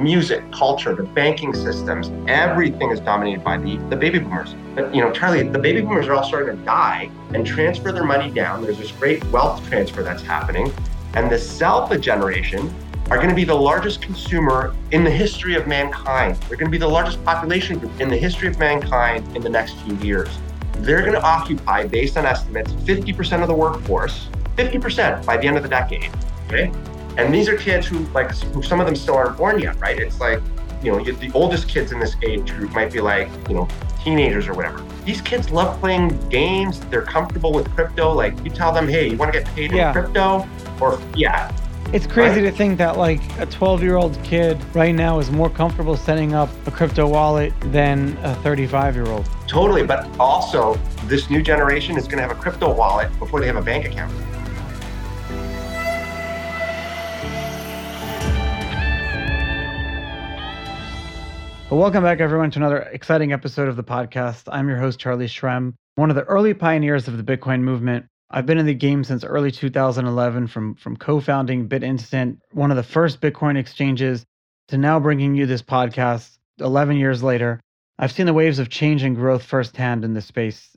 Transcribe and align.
music, 0.00 0.50
culture, 0.52 0.94
the 0.94 1.02
banking 1.02 1.54
systems, 1.54 2.10
everything 2.28 2.90
is 2.90 3.00
dominated 3.00 3.44
by 3.44 3.58
the, 3.58 3.76
the 3.88 3.96
baby 3.96 4.18
boomers. 4.18 4.54
But, 4.74 4.94
you 4.94 5.02
know, 5.02 5.12
Charlie, 5.12 5.42
the 5.42 5.58
baby 5.58 5.82
boomers 5.82 6.06
are 6.08 6.14
all 6.14 6.24
starting 6.24 6.56
to 6.56 6.64
die 6.64 7.10
and 7.34 7.46
transfer 7.46 7.92
their 7.92 8.04
money 8.04 8.30
down. 8.30 8.62
There's 8.62 8.78
this 8.78 8.92
great 8.92 9.24
wealth 9.26 9.66
transfer 9.68 10.02
that's 10.02 10.22
happening. 10.22 10.72
And 11.14 11.30
the 11.30 11.64
alpha 11.64 11.98
generation 11.98 12.74
are 13.10 13.16
going 13.16 13.28
to 13.28 13.34
be 13.34 13.44
the 13.44 13.54
largest 13.54 14.00
consumer 14.00 14.74
in 14.92 15.02
the 15.02 15.10
history 15.10 15.56
of 15.56 15.66
mankind. 15.66 16.36
They're 16.42 16.56
going 16.56 16.70
to 16.70 16.70
be 16.70 16.78
the 16.78 16.88
largest 16.88 17.24
population 17.24 17.78
group 17.78 18.00
in 18.00 18.08
the 18.08 18.16
history 18.16 18.48
of 18.48 18.58
mankind 18.58 19.36
in 19.36 19.42
the 19.42 19.48
next 19.48 19.74
few 19.80 19.96
years. 19.96 20.28
They're 20.74 21.00
going 21.00 21.12
to 21.12 21.22
occupy, 21.22 21.86
based 21.86 22.16
on 22.16 22.24
estimates, 22.24 22.72
50% 22.72 23.42
of 23.42 23.48
the 23.48 23.54
workforce, 23.54 24.28
50% 24.56 25.26
by 25.26 25.36
the 25.36 25.46
end 25.46 25.56
of 25.56 25.62
the 25.62 25.68
decade. 25.68 26.10
Okay. 26.46 26.72
And 27.16 27.34
these 27.34 27.48
are 27.48 27.56
kids 27.56 27.86
who, 27.86 27.98
like, 28.14 28.30
who 28.36 28.62
some 28.62 28.80
of 28.80 28.86
them 28.86 28.96
still 28.96 29.16
aren't 29.16 29.36
born 29.36 29.58
yet, 29.58 29.78
right? 29.80 29.98
It's 29.98 30.20
like, 30.20 30.40
you 30.82 30.92
know, 30.92 31.02
the 31.02 31.30
oldest 31.34 31.68
kids 31.68 31.92
in 31.92 32.00
this 32.00 32.16
age 32.22 32.54
group 32.54 32.72
might 32.72 32.92
be 32.92 33.00
like, 33.00 33.28
you 33.48 33.54
know, 33.54 33.68
teenagers 34.02 34.48
or 34.48 34.54
whatever. 34.54 34.82
These 35.04 35.20
kids 35.20 35.50
love 35.50 35.78
playing 35.80 36.08
games. 36.28 36.80
They're 36.80 37.02
comfortable 37.02 37.52
with 37.52 37.70
crypto. 37.74 38.12
Like, 38.12 38.42
you 38.44 38.50
tell 38.50 38.72
them, 38.72 38.88
hey, 38.88 39.10
you 39.10 39.16
want 39.16 39.32
to 39.32 39.38
get 39.38 39.48
paid 39.54 39.72
yeah. 39.72 39.88
in 39.88 39.92
crypto 39.92 40.48
or 40.80 41.00
yeah. 41.14 41.54
It's 41.92 42.06
crazy 42.06 42.40
right? 42.40 42.50
to 42.50 42.56
think 42.56 42.78
that 42.78 42.98
like 42.98 43.20
a 43.40 43.46
12 43.46 43.82
year 43.82 43.96
old 43.96 44.16
kid 44.22 44.56
right 44.76 44.94
now 44.94 45.18
is 45.18 45.32
more 45.32 45.50
comfortable 45.50 45.96
setting 45.96 46.34
up 46.34 46.48
a 46.68 46.70
crypto 46.70 47.08
wallet 47.08 47.52
than 47.72 48.16
a 48.22 48.34
35 48.36 48.94
year 48.94 49.06
old. 49.06 49.28
Totally. 49.48 49.82
But 49.82 50.08
also, 50.20 50.78
this 51.06 51.28
new 51.30 51.42
generation 51.42 51.98
is 51.98 52.04
going 52.04 52.18
to 52.18 52.22
have 52.22 52.30
a 52.30 52.40
crypto 52.40 52.72
wallet 52.72 53.10
before 53.18 53.40
they 53.40 53.48
have 53.48 53.56
a 53.56 53.62
bank 53.62 53.86
account. 53.86 54.12
Well, 61.70 61.78
welcome 61.78 62.02
back, 62.02 62.18
everyone, 62.18 62.50
to 62.50 62.58
another 62.58 62.78
exciting 62.78 63.32
episode 63.32 63.68
of 63.68 63.76
the 63.76 63.84
podcast. 63.84 64.48
I'm 64.50 64.68
your 64.68 64.78
host, 64.78 64.98
Charlie 64.98 65.28
Shrem, 65.28 65.74
one 65.94 66.10
of 66.10 66.16
the 66.16 66.24
early 66.24 66.52
pioneers 66.52 67.06
of 67.06 67.16
the 67.16 67.22
Bitcoin 67.22 67.60
movement. 67.60 68.06
I've 68.28 68.44
been 68.44 68.58
in 68.58 68.66
the 68.66 68.74
game 68.74 69.04
since 69.04 69.22
early 69.22 69.52
2011, 69.52 70.48
from, 70.48 70.74
from 70.74 70.96
co 70.96 71.20
founding 71.20 71.68
BitInstant, 71.68 72.38
one 72.50 72.72
of 72.72 72.76
the 72.76 72.82
first 72.82 73.20
Bitcoin 73.20 73.56
exchanges, 73.56 74.26
to 74.66 74.78
now 74.78 74.98
bringing 74.98 75.36
you 75.36 75.46
this 75.46 75.62
podcast 75.62 76.38
11 76.58 76.96
years 76.96 77.22
later. 77.22 77.60
I've 78.00 78.10
seen 78.10 78.26
the 78.26 78.34
waves 78.34 78.58
of 78.58 78.68
change 78.68 79.04
and 79.04 79.14
growth 79.14 79.44
firsthand 79.44 80.04
in 80.04 80.12
this 80.12 80.26
space. 80.26 80.76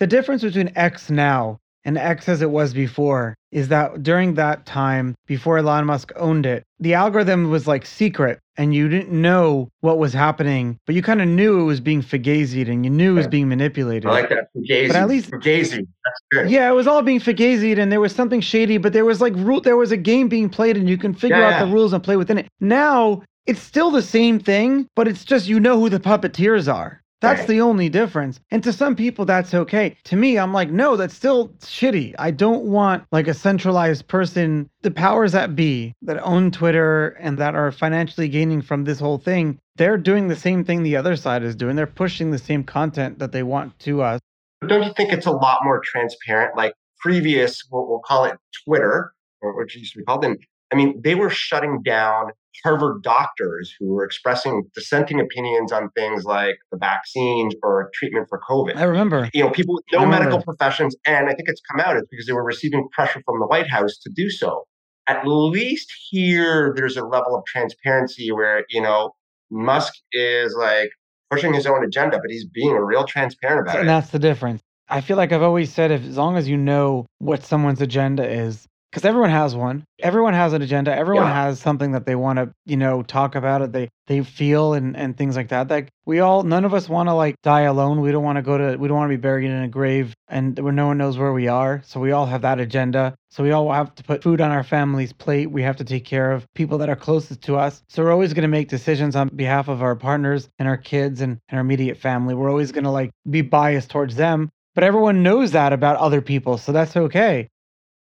The 0.00 0.08
difference 0.08 0.42
between 0.42 0.72
X 0.74 1.10
now 1.10 1.60
and 1.84 1.98
X 1.98 2.28
as 2.28 2.42
it 2.42 2.50
was 2.50 2.72
before 2.72 3.34
is 3.52 3.68
that 3.68 4.02
during 4.02 4.34
that 4.34 4.66
time, 4.66 5.14
before 5.26 5.58
Elon 5.58 5.86
Musk 5.86 6.12
owned 6.16 6.46
it, 6.46 6.64
the 6.80 6.94
algorithm 6.94 7.50
was 7.50 7.66
like 7.66 7.86
secret 7.86 8.40
and 8.56 8.74
you 8.74 8.88
didn't 8.88 9.10
know 9.10 9.68
what 9.80 9.98
was 9.98 10.12
happening, 10.12 10.78
but 10.86 10.94
you 10.94 11.02
kind 11.02 11.20
of 11.20 11.28
knew 11.28 11.60
it 11.60 11.64
was 11.64 11.80
being 11.80 12.02
fugazied 12.02 12.68
and 12.68 12.84
you 12.84 12.90
knew 12.90 13.12
it 13.12 13.18
was 13.18 13.28
being 13.28 13.48
manipulated. 13.48 14.06
I 14.06 14.10
like 14.10 14.28
that. 14.30 14.48
Fugazi. 14.56 14.88
But 14.88 14.96
at 14.96 15.08
least 15.08 15.30
fugazi. 15.30 15.86
That's 16.04 16.20
good. 16.30 16.50
Yeah, 16.50 16.68
it 16.68 16.74
was 16.74 16.86
all 16.86 17.02
being 17.02 17.20
fugazied 17.20 17.78
and 17.78 17.92
there 17.92 18.00
was 18.00 18.14
something 18.14 18.40
shady, 18.40 18.78
but 18.78 18.92
there 18.92 19.04
was 19.04 19.20
like 19.20 19.34
rule 19.36 19.60
there 19.60 19.76
was 19.76 19.92
a 19.92 19.96
game 19.96 20.28
being 20.28 20.48
played 20.48 20.76
and 20.76 20.88
you 20.88 20.98
can 20.98 21.14
figure 21.14 21.38
yeah, 21.38 21.60
out 21.60 21.66
the 21.66 21.72
rules 21.72 21.92
and 21.92 22.02
play 22.02 22.16
within 22.16 22.38
it. 22.38 22.48
Now 22.60 23.22
it's 23.46 23.60
still 23.60 23.90
the 23.90 24.02
same 24.02 24.38
thing, 24.38 24.88
but 24.96 25.06
it's 25.06 25.24
just 25.24 25.48
you 25.48 25.60
know 25.60 25.78
who 25.78 25.88
the 25.88 26.00
puppeteers 26.00 26.72
are. 26.72 27.02
That's 27.24 27.40
right. 27.40 27.48
the 27.48 27.60
only 27.60 27.88
difference. 27.88 28.40
And 28.50 28.62
to 28.64 28.72
some 28.72 28.94
people, 28.96 29.24
that's 29.24 29.54
okay. 29.54 29.96
To 30.04 30.16
me, 30.16 30.38
I'm 30.38 30.52
like, 30.52 30.70
no, 30.70 30.96
that's 30.96 31.14
still 31.14 31.48
shitty. 31.60 32.14
I 32.18 32.30
don't 32.30 32.64
want 32.64 33.04
like 33.12 33.28
a 33.28 33.34
centralized 33.34 34.06
person, 34.08 34.70
the 34.82 34.90
powers 34.90 35.32
that 35.32 35.56
be 35.56 35.94
that 36.02 36.22
own 36.22 36.50
Twitter 36.50 37.08
and 37.20 37.38
that 37.38 37.54
are 37.54 37.72
financially 37.72 38.28
gaining 38.28 38.62
from 38.62 38.84
this 38.84 39.00
whole 39.00 39.18
thing. 39.18 39.58
They're 39.76 39.98
doing 39.98 40.28
the 40.28 40.36
same 40.36 40.64
thing 40.64 40.82
the 40.82 40.96
other 40.96 41.16
side 41.16 41.42
is 41.42 41.56
doing. 41.56 41.76
They're 41.76 41.86
pushing 41.86 42.30
the 42.30 42.38
same 42.38 42.62
content 42.64 43.18
that 43.18 43.32
they 43.32 43.42
want 43.42 43.78
to 43.80 44.02
us. 44.02 44.20
Don't 44.66 44.82
you 44.82 44.92
think 44.96 45.12
it's 45.12 45.26
a 45.26 45.32
lot 45.32 45.58
more 45.64 45.80
transparent? 45.84 46.56
Like 46.56 46.74
previous, 47.00 47.62
we'll, 47.70 47.86
we'll 47.86 48.00
call 48.00 48.24
it 48.24 48.36
Twitter, 48.64 49.12
or 49.42 49.56
what 49.56 49.74
used 49.74 49.92
to 49.92 49.98
be 49.98 50.04
called, 50.04 50.24
and 50.24 50.38
I 50.72 50.76
mean, 50.76 51.00
they 51.02 51.14
were 51.14 51.30
shutting 51.30 51.82
down 51.82 52.30
Harvard 52.62 53.02
doctors 53.02 53.74
who 53.78 53.88
were 53.94 54.04
expressing 54.04 54.64
dissenting 54.74 55.20
opinions 55.20 55.72
on 55.72 55.90
things 55.90 56.24
like 56.24 56.56
the 56.70 56.78
vaccines 56.78 57.54
or 57.62 57.90
treatment 57.94 58.26
for 58.28 58.40
COVID. 58.48 58.76
I 58.76 58.84
remember. 58.84 59.28
You 59.34 59.44
know, 59.44 59.50
people 59.50 59.74
with 59.74 59.84
no 59.92 60.06
medical 60.06 60.42
professions, 60.42 60.96
and 61.06 61.26
I 61.26 61.34
think 61.34 61.48
it's 61.48 61.60
come 61.70 61.80
out, 61.80 61.96
it's 61.96 62.08
because 62.10 62.26
they 62.26 62.32
were 62.32 62.44
receiving 62.44 62.88
pressure 62.92 63.22
from 63.24 63.40
the 63.40 63.46
White 63.46 63.68
House 63.68 63.98
to 63.98 64.10
do 64.14 64.30
so. 64.30 64.64
At 65.06 65.26
least 65.26 65.92
here, 66.10 66.72
there's 66.76 66.96
a 66.96 67.04
level 67.04 67.36
of 67.36 67.44
transparency 67.46 68.32
where, 68.32 68.64
you 68.70 68.80
know, 68.80 69.10
Musk 69.50 69.92
is 70.12 70.54
like 70.58 70.90
pushing 71.30 71.52
his 71.52 71.66
own 71.66 71.84
agenda, 71.84 72.18
but 72.18 72.30
he's 72.30 72.46
being 72.46 72.72
real 72.72 73.04
transparent 73.04 73.62
about 73.62 73.76
and 73.76 73.78
it. 73.78 73.80
And 73.82 73.88
that's 73.90 74.10
the 74.10 74.18
difference. 74.18 74.62
I 74.88 75.00
feel 75.00 75.16
like 75.16 75.32
I've 75.32 75.42
always 75.42 75.72
said 75.72 75.90
if 75.90 76.04
as 76.06 76.16
long 76.16 76.36
as 76.36 76.48
you 76.48 76.56
know 76.56 77.06
what 77.18 77.42
someone's 77.42 77.80
agenda 77.80 78.28
is, 78.28 78.66
because 78.94 79.04
everyone 79.04 79.30
has 79.30 79.56
one. 79.56 79.84
Everyone 79.98 80.34
has 80.34 80.52
an 80.52 80.62
agenda. 80.62 80.94
Everyone 80.94 81.26
yeah. 81.26 81.46
has 81.46 81.58
something 81.58 81.90
that 81.92 82.06
they 82.06 82.14
want 82.14 82.38
to, 82.38 82.54
you 82.64 82.76
know, 82.76 83.02
talk 83.02 83.34
about 83.34 83.60
it. 83.60 83.72
They 83.72 83.88
they 84.06 84.22
feel 84.22 84.72
and 84.72 84.96
and 84.96 85.16
things 85.16 85.34
like 85.34 85.48
that. 85.48 85.68
Like 85.68 85.88
we 86.06 86.20
all, 86.20 86.44
none 86.44 86.64
of 86.64 86.72
us 86.72 86.88
want 86.88 87.08
to 87.08 87.12
like 87.12 87.34
die 87.42 87.62
alone. 87.62 88.00
We 88.00 88.12
don't 88.12 88.22
want 88.22 88.36
to 88.36 88.42
go 88.42 88.56
to. 88.56 88.76
We 88.76 88.86
don't 88.86 88.96
want 88.96 89.10
to 89.10 89.16
be 89.16 89.20
buried 89.20 89.50
in 89.50 89.64
a 89.64 89.68
grave 89.68 90.14
and 90.28 90.56
where 90.60 90.72
no 90.72 90.86
one 90.86 90.96
knows 90.96 91.18
where 91.18 91.32
we 91.32 91.48
are. 91.48 91.82
So 91.84 91.98
we 91.98 92.12
all 92.12 92.26
have 92.26 92.42
that 92.42 92.60
agenda. 92.60 93.16
So 93.32 93.42
we 93.42 93.50
all 93.50 93.72
have 93.72 93.92
to 93.96 94.04
put 94.04 94.22
food 94.22 94.40
on 94.40 94.52
our 94.52 94.62
family's 94.62 95.12
plate. 95.12 95.50
We 95.50 95.62
have 95.62 95.76
to 95.78 95.84
take 95.84 96.04
care 96.04 96.30
of 96.30 96.46
people 96.54 96.78
that 96.78 96.88
are 96.88 96.94
closest 96.94 97.42
to 97.42 97.56
us. 97.56 97.82
So 97.88 98.04
we're 98.04 98.12
always 98.12 98.32
going 98.32 98.42
to 98.42 98.48
make 98.48 98.68
decisions 98.68 99.16
on 99.16 99.26
behalf 99.26 99.66
of 99.66 99.82
our 99.82 99.96
partners 99.96 100.48
and 100.60 100.68
our 100.68 100.76
kids 100.76 101.20
and, 101.20 101.40
and 101.48 101.58
our 101.58 101.62
immediate 101.62 101.96
family. 101.96 102.36
We're 102.36 102.50
always 102.50 102.70
going 102.70 102.84
to 102.84 102.90
like 102.90 103.10
be 103.28 103.40
biased 103.40 103.90
towards 103.90 104.14
them 104.14 104.50
but 104.74 104.84
everyone 104.84 105.22
knows 105.22 105.52
that 105.52 105.72
about 105.72 105.96
other 105.96 106.20
people 106.20 106.58
so 106.58 106.72
that's 106.72 106.96
okay 106.96 107.48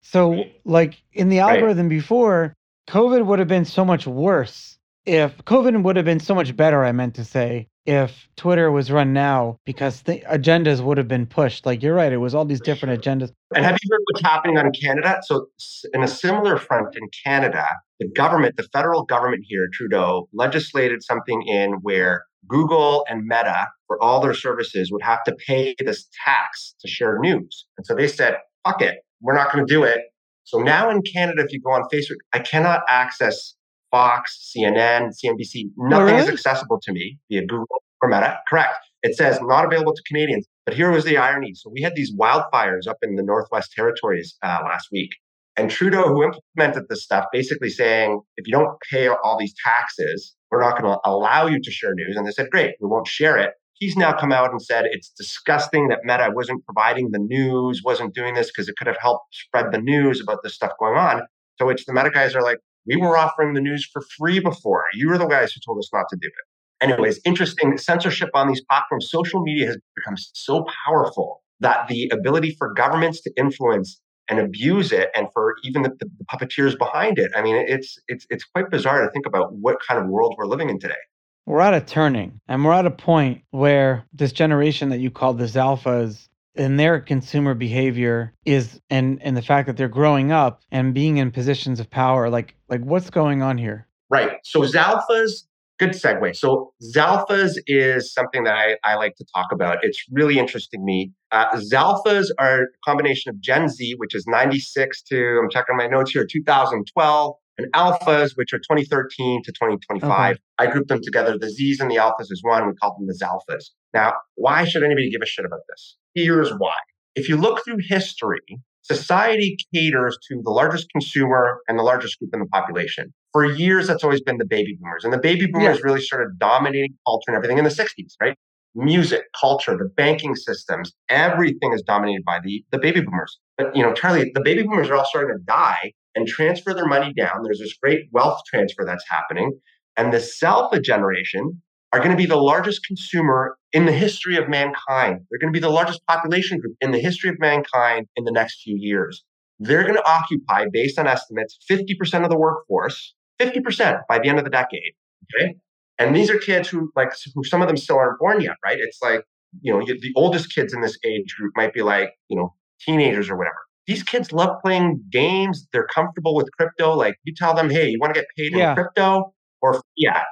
so, 0.03 0.43
like 0.63 1.01
in 1.13 1.29
the 1.29 1.39
algorithm 1.39 1.87
right. 1.87 1.97
before, 1.97 2.53
COVID 2.89 3.25
would 3.25 3.39
have 3.39 3.47
been 3.47 3.65
so 3.65 3.83
much 3.83 4.05
worse 4.05 4.77
if 5.05 5.37
COVID 5.45 5.83
would 5.83 5.95
have 5.95 6.05
been 6.05 6.19
so 6.19 6.33
much 6.33 6.55
better, 6.55 6.83
I 6.83 6.91
meant 6.91 7.15
to 7.15 7.25
say, 7.25 7.67
if 7.85 8.29
Twitter 8.37 8.71
was 8.71 8.89
run 8.89 9.11
now 9.11 9.59
because 9.65 10.03
the 10.03 10.19
agendas 10.21 10.79
would 10.81 10.97
have 10.97 11.09
been 11.09 11.25
pushed. 11.25 11.65
Like 11.65 11.83
you're 11.83 11.93
right, 11.93 12.13
it 12.13 12.17
was 12.17 12.33
all 12.33 12.45
these 12.45 12.61
different 12.61 13.01
agendas. 13.01 13.31
And 13.53 13.65
have 13.65 13.77
you 13.83 13.89
heard 13.91 14.01
what's 14.11 14.23
happening 14.23 14.57
on 14.57 14.71
Canada? 14.71 15.19
So, 15.23 15.47
in 15.93 16.03
a 16.03 16.07
similar 16.07 16.57
front 16.57 16.95
in 16.95 17.09
Canada, 17.25 17.67
the 17.99 18.07
government, 18.07 18.55
the 18.55 18.67
federal 18.71 19.03
government 19.03 19.43
here, 19.45 19.67
Trudeau, 19.73 20.29
legislated 20.33 21.03
something 21.03 21.41
in 21.45 21.73
where 21.81 22.25
Google 22.47 23.05
and 23.09 23.23
Meta, 23.25 23.67
for 23.87 24.01
all 24.01 24.21
their 24.21 24.33
services, 24.33 24.89
would 24.91 25.03
have 25.03 25.23
to 25.25 25.35
pay 25.45 25.75
this 25.79 26.07
tax 26.25 26.75
to 26.79 26.87
share 26.87 27.19
news. 27.19 27.65
And 27.77 27.85
so 27.85 27.95
they 27.95 28.07
said, 28.07 28.37
fuck 28.65 28.81
it, 28.81 28.99
we're 29.23 29.35
not 29.35 29.51
going 29.51 29.65
to 29.65 29.73
do 29.73 29.83
it. 29.83 30.01
So 30.43 30.59
now 30.59 30.89
in 30.89 31.01
Canada, 31.01 31.41
if 31.41 31.51
you 31.51 31.61
go 31.61 31.71
on 31.71 31.83
Facebook, 31.91 32.17
I 32.33 32.39
cannot 32.39 32.81
access 32.87 33.55
Fox, 33.89 34.51
CNN, 34.55 35.11
CNBC. 35.23 35.69
Nothing 35.77 35.93
oh, 35.93 36.03
really? 36.05 36.17
is 36.17 36.29
accessible 36.29 36.79
to 36.81 36.91
me 36.91 37.17
via 37.29 37.41
Google 37.45 37.81
or 38.01 38.09
Meta. 38.09 38.39
Correct. 38.47 38.75
It 39.03 39.15
says 39.15 39.39
not 39.41 39.65
available 39.65 39.93
to 39.93 40.01
Canadians. 40.07 40.47
But 40.65 40.75
here 40.75 40.91
was 40.91 41.05
the 41.05 41.17
irony. 41.17 41.53
So 41.55 41.69
we 41.73 41.81
had 41.81 41.95
these 41.95 42.13
wildfires 42.15 42.87
up 42.87 42.97
in 43.01 43.15
the 43.15 43.23
Northwest 43.23 43.71
Territories 43.75 44.35
uh, 44.43 44.59
last 44.63 44.87
week. 44.91 45.11
And 45.55 45.69
Trudeau, 45.69 46.07
who 46.07 46.23
implemented 46.23 46.89
this 46.89 47.03
stuff, 47.03 47.25
basically 47.31 47.69
saying, 47.69 48.21
if 48.37 48.47
you 48.47 48.53
don't 48.53 48.75
pay 48.89 49.07
all 49.07 49.37
these 49.37 49.53
taxes, 49.63 50.35
we're 50.49 50.61
not 50.61 50.81
going 50.81 50.91
to 50.91 50.99
allow 51.05 51.45
you 51.45 51.59
to 51.61 51.71
share 51.71 51.93
news. 51.93 52.15
And 52.15 52.25
they 52.25 52.31
said, 52.31 52.49
great, 52.49 52.75
we 52.81 52.87
won't 52.87 53.07
share 53.07 53.37
it 53.37 53.51
he's 53.73 53.95
now 53.95 54.13
come 54.13 54.31
out 54.31 54.51
and 54.51 54.61
said 54.61 54.85
it's 54.85 55.09
disgusting 55.09 55.87
that 55.89 55.99
Meta 56.03 56.31
wasn't 56.33 56.63
providing 56.65 57.11
the 57.11 57.19
news, 57.19 57.81
wasn't 57.83 58.13
doing 58.13 58.33
this 58.33 58.47
because 58.47 58.69
it 58.69 58.75
could 58.77 58.87
have 58.87 58.97
helped 59.01 59.25
spread 59.33 59.71
the 59.71 59.79
news 59.79 60.21
about 60.21 60.39
this 60.43 60.53
stuff 60.53 60.71
going 60.79 60.97
on. 60.97 61.21
To 61.59 61.65
which 61.65 61.85
the 61.85 61.93
Meta 61.93 62.09
guys 62.09 62.35
are 62.35 62.41
like, 62.41 62.57
we 62.85 62.95
were 62.95 63.17
offering 63.17 63.53
the 63.53 63.61
news 63.61 63.87
for 63.91 64.01
free 64.17 64.39
before. 64.39 64.85
You 64.93 65.09
were 65.09 65.17
the 65.17 65.27
guys 65.27 65.53
who 65.53 65.61
told 65.65 65.77
us 65.79 65.89
not 65.93 66.05
to 66.09 66.17
do 66.19 66.27
it. 66.27 66.83
Anyways, 66.83 67.19
interesting 67.23 67.77
censorship 67.77 68.29
on 68.33 68.47
these 68.47 68.61
platforms. 68.69 69.09
Social 69.09 69.41
media 69.41 69.67
has 69.67 69.77
become 69.95 70.15
so 70.17 70.65
powerful 70.85 71.41
that 71.61 71.87
the 71.87 72.09
ability 72.11 72.55
for 72.57 72.73
governments 72.73 73.21
to 73.21 73.31
influence 73.37 74.01
and 74.29 74.39
abuse 74.39 74.91
it 74.91 75.09
and 75.15 75.27
for 75.33 75.55
even 75.63 75.83
the, 75.83 75.91
the, 75.99 76.09
puppeteers 76.31 76.77
behind 76.77 77.19
it. 77.19 77.31
I 77.35 77.41
mean, 77.41 77.55
it's 77.55 77.97
it's 78.07 78.25
it's 78.29 78.43
quite 78.43 78.69
bizarre 78.69 79.01
to 79.01 79.11
think 79.11 79.25
about 79.25 79.53
what 79.53 79.77
kind 79.85 80.01
of 80.01 80.07
world 80.07 80.35
we're 80.37 80.45
living 80.45 80.69
in 80.69 80.79
today 80.79 80.95
we're 81.45 81.61
at 81.61 81.73
a 81.73 81.81
turning 81.81 82.39
and 82.47 82.63
we're 82.63 82.73
at 82.73 82.85
a 82.85 82.91
point 82.91 83.41
where 83.51 84.05
this 84.13 84.31
generation 84.31 84.89
that 84.89 84.99
you 84.99 85.11
call 85.11 85.33
the 85.33 85.45
alphas 85.45 86.27
and 86.55 86.79
their 86.79 86.99
consumer 86.99 87.53
behavior 87.53 88.33
is 88.45 88.79
and 88.89 89.21
and 89.21 89.35
the 89.35 89.41
fact 89.41 89.67
that 89.67 89.77
they're 89.77 89.87
growing 89.87 90.31
up 90.31 90.61
and 90.71 90.93
being 90.93 91.17
in 91.17 91.31
positions 91.31 91.79
of 91.79 91.89
power 91.89 92.29
like 92.29 92.55
like 92.69 92.81
what's 92.81 93.09
going 93.09 93.41
on 93.41 93.57
here? 93.57 93.87
Right. 94.09 94.37
So 94.43 94.61
zalphas 94.61 95.45
good 95.79 95.89
segue. 95.89 96.35
So 96.35 96.71
zalphas 96.95 97.53
is 97.65 98.13
something 98.13 98.43
that 98.43 98.53
i, 98.53 98.77
I 98.83 98.95
like 98.95 99.15
to 99.15 99.25
talk 99.35 99.47
about. 99.51 99.79
It's 99.81 100.05
really 100.11 100.37
interesting 100.37 100.81
to 100.81 100.85
me. 100.85 101.11
Uh, 101.31 101.47
zalphas 101.55 102.27
are 102.39 102.61
a 102.61 102.65
combination 102.85 103.29
of 103.29 103.41
gen 103.41 103.67
z 103.69 103.95
which 103.97 104.13
is 104.13 104.25
96 104.27 105.01
to 105.03 105.39
i'm 105.41 105.49
checking 105.49 105.75
my 105.75 105.87
notes 105.87 106.11
here 106.11 106.27
2012 106.29 107.35
and 107.57 107.71
alphas, 107.73 108.31
which 108.35 108.53
are 108.53 108.59
2013 108.59 109.43
to 109.43 109.51
2025. 109.51 110.31
Okay. 110.31 110.39
I 110.59 110.67
grouped 110.67 110.89
them 110.89 111.01
together. 111.01 111.37
The 111.37 111.49
Z's 111.49 111.79
and 111.79 111.89
the 111.89 111.95
alphas 111.95 112.31
is 112.31 112.41
one. 112.43 112.67
We 112.67 112.73
call 112.73 112.95
them 112.97 113.07
the 113.07 113.13
Zalphas. 113.13 113.65
Now, 113.93 114.13
why 114.35 114.65
should 114.65 114.83
anybody 114.83 115.09
give 115.09 115.21
a 115.21 115.25
shit 115.25 115.45
about 115.45 115.61
this? 115.69 115.97
Here's 116.15 116.51
why. 116.51 116.75
If 117.15 117.29
you 117.29 117.37
look 117.37 117.63
through 117.63 117.77
history, 117.87 118.41
society 118.81 119.57
caters 119.73 120.17
to 120.29 120.41
the 120.43 120.49
largest 120.49 120.87
consumer 120.91 121.59
and 121.67 121.77
the 121.77 121.83
largest 121.83 122.19
group 122.19 122.31
in 122.33 122.39
the 122.39 122.47
population. 122.47 123.13
For 123.31 123.45
years, 123.45 123.87
that's 123.87 124.03
always 124.03 124.21
been 124.21 124.37
the 124.37 124.45
baby 124.45 124.77
boomers. 124.79 125.03
And 125.03 125.13
the 125.13 125.19
baby 125.19 125.47
boomers 125.47 125.77
yeah. 125.77 125.83
really 125.83 126.01
started 126.01 126.37
dominating 126.39 126.95
culture 127.07 127.25
and 127.27 127.35
everything 127.35 127.57
in 127.57 127.63
the 127.63 127.69
60s, 127.69 128.13
right? 128.21 128.35
Music, 128.75 129.23
culture, 129.39 129.77
the 129.77 129.89
banking 129.95 130.35
systems, 130.35 130.93
everything 131.09 131.73
is 131.73 131.83
dominated 131.83 132.23
by 132.25 132.39
the, 132.43 132.65
the 132.71 132.79
baby 132.79 133.01
boomers. 133.01 133.39
But, 133.57 133.75
you 133.75 133.83
know, 133.83 133.93
Charlie, 133.93 134.31
the 134.33 134.41
baby 134.41 134.63
boomers 134.63 134.89
are 134.89 134.95
all 134.95 135.05
starting 135.05 135.35
to 135.35 135.43
die 135.43 135.93
and 136.15 136.27
transfer 136.27 136.73
their 136.73 136.87
money 136.87 137.13
down. 137.13 137.43
There's 137.43 137.59
this 137.59 137.73
great 137.81 138.07
wealth 138.11 138.41
transfer 138.47 138.85
that's 138.85 139.05
happening. 139.09 139.59
And 139.97 140.11
the 140.11 140.17
Zalpha 140.17 140.81
generation 140.81 141.61
are 141.91 141.99
going 141.99 142.11
to 142.11 142.17
be 142.17 142.25
the 142.25 142.37
largest 142.37 142.85
consumer 142.85 143.57
in 143.71 143.85
the 143.85 143.91
history 143.91 144.35
of 144.37 144.49
mankind. 144.49 145.19
They're 145.29 145.39
going 145.39 145.53
to 145.53 145.57
be 145.57 145.59
the 145.59 145.69
largest 145.69 146.05
population 146.07 146.59
group 146.59 146.75
in 146.81 146.91
the 146.91 146.99
history 146.99 147.29
of 147.29 147.35
mankind 147.39 148.07
in 148.15 148.23
the 148.23 148.31
next 148.31 148.61
few 148.63 148.75
years. 148.79 149.23
They're 149.59 149.83
going 149.83 149.95
to 149.95 150.09
occupy, 150.09 150.65
based 150.71 150.97
on 150.97 151.07
estimates, 151.07 151.59
50% 151.69 152.23
of 152.23 152.29
the 152.29 152.37
workforce, 152.37 153.13
50% 153.39 154.01
by 154.09 154.19
the 154.19 154.27
end 154.27 154.39
of 154.39 154.43
the 154.43 154.49
decade. 154.49 154.93
Okay. 155.39 155.55
And 155.99 156.15
these 156.15 156.31
are 156.31 156.39
kids 156.39 156.67
who, 156.67 156.91
like, 156.95 157.13
who 157.35 157.43
some 157.43 157.61
of 157.61 157.67
them 157.67 157.77
still 157.77 157.97
aren't 157.97 158.19
born 158.19 158.41
yet, 158.41 158.55
right? 158.65 158.77
It's 158.79 158.97
like, 159.01 159.23
you 159.61 159.71
know, 159.71 159.85
the 159.85 160.11
oldest 160.15 160.53
kids 160.53 160.73
in 160.73 160.81
this 160.81 160.97
age 161.05 161.35
group 161.37 161.53
might 161.55 161.73
be 161.73 161.83
like, 161.83 162.09
you 162.27 162.35
know, 162.35 162.55
teenagers 162.81 163.29
or 163.29 163.37
whatever. 163.37 163.55
These 163.87 164.03
kids 164.03 164.31
love 164.31 164.61
playing 164.63 165.03
games. 165.09 165.67
They're 165.73 165.87
comfortable 165.87 166.35
with 166.35 166.49
crypto. 166.57 166.93
Like, 166.95 167.15
you 167.23 167.33
tell 167.35 167.53
them, 167.53 167.69
hey, 167.69 167.89
you 167.89 167.99
want 167.99 168.13
to 168.13 168.19
get 168.19 168.27
paid 168.37 168.53
yeah. 168.55 168.69
in 168.69 168.75
crypto 168.75 169.33
or 169.61 169.81
yeah. 169.97 170.23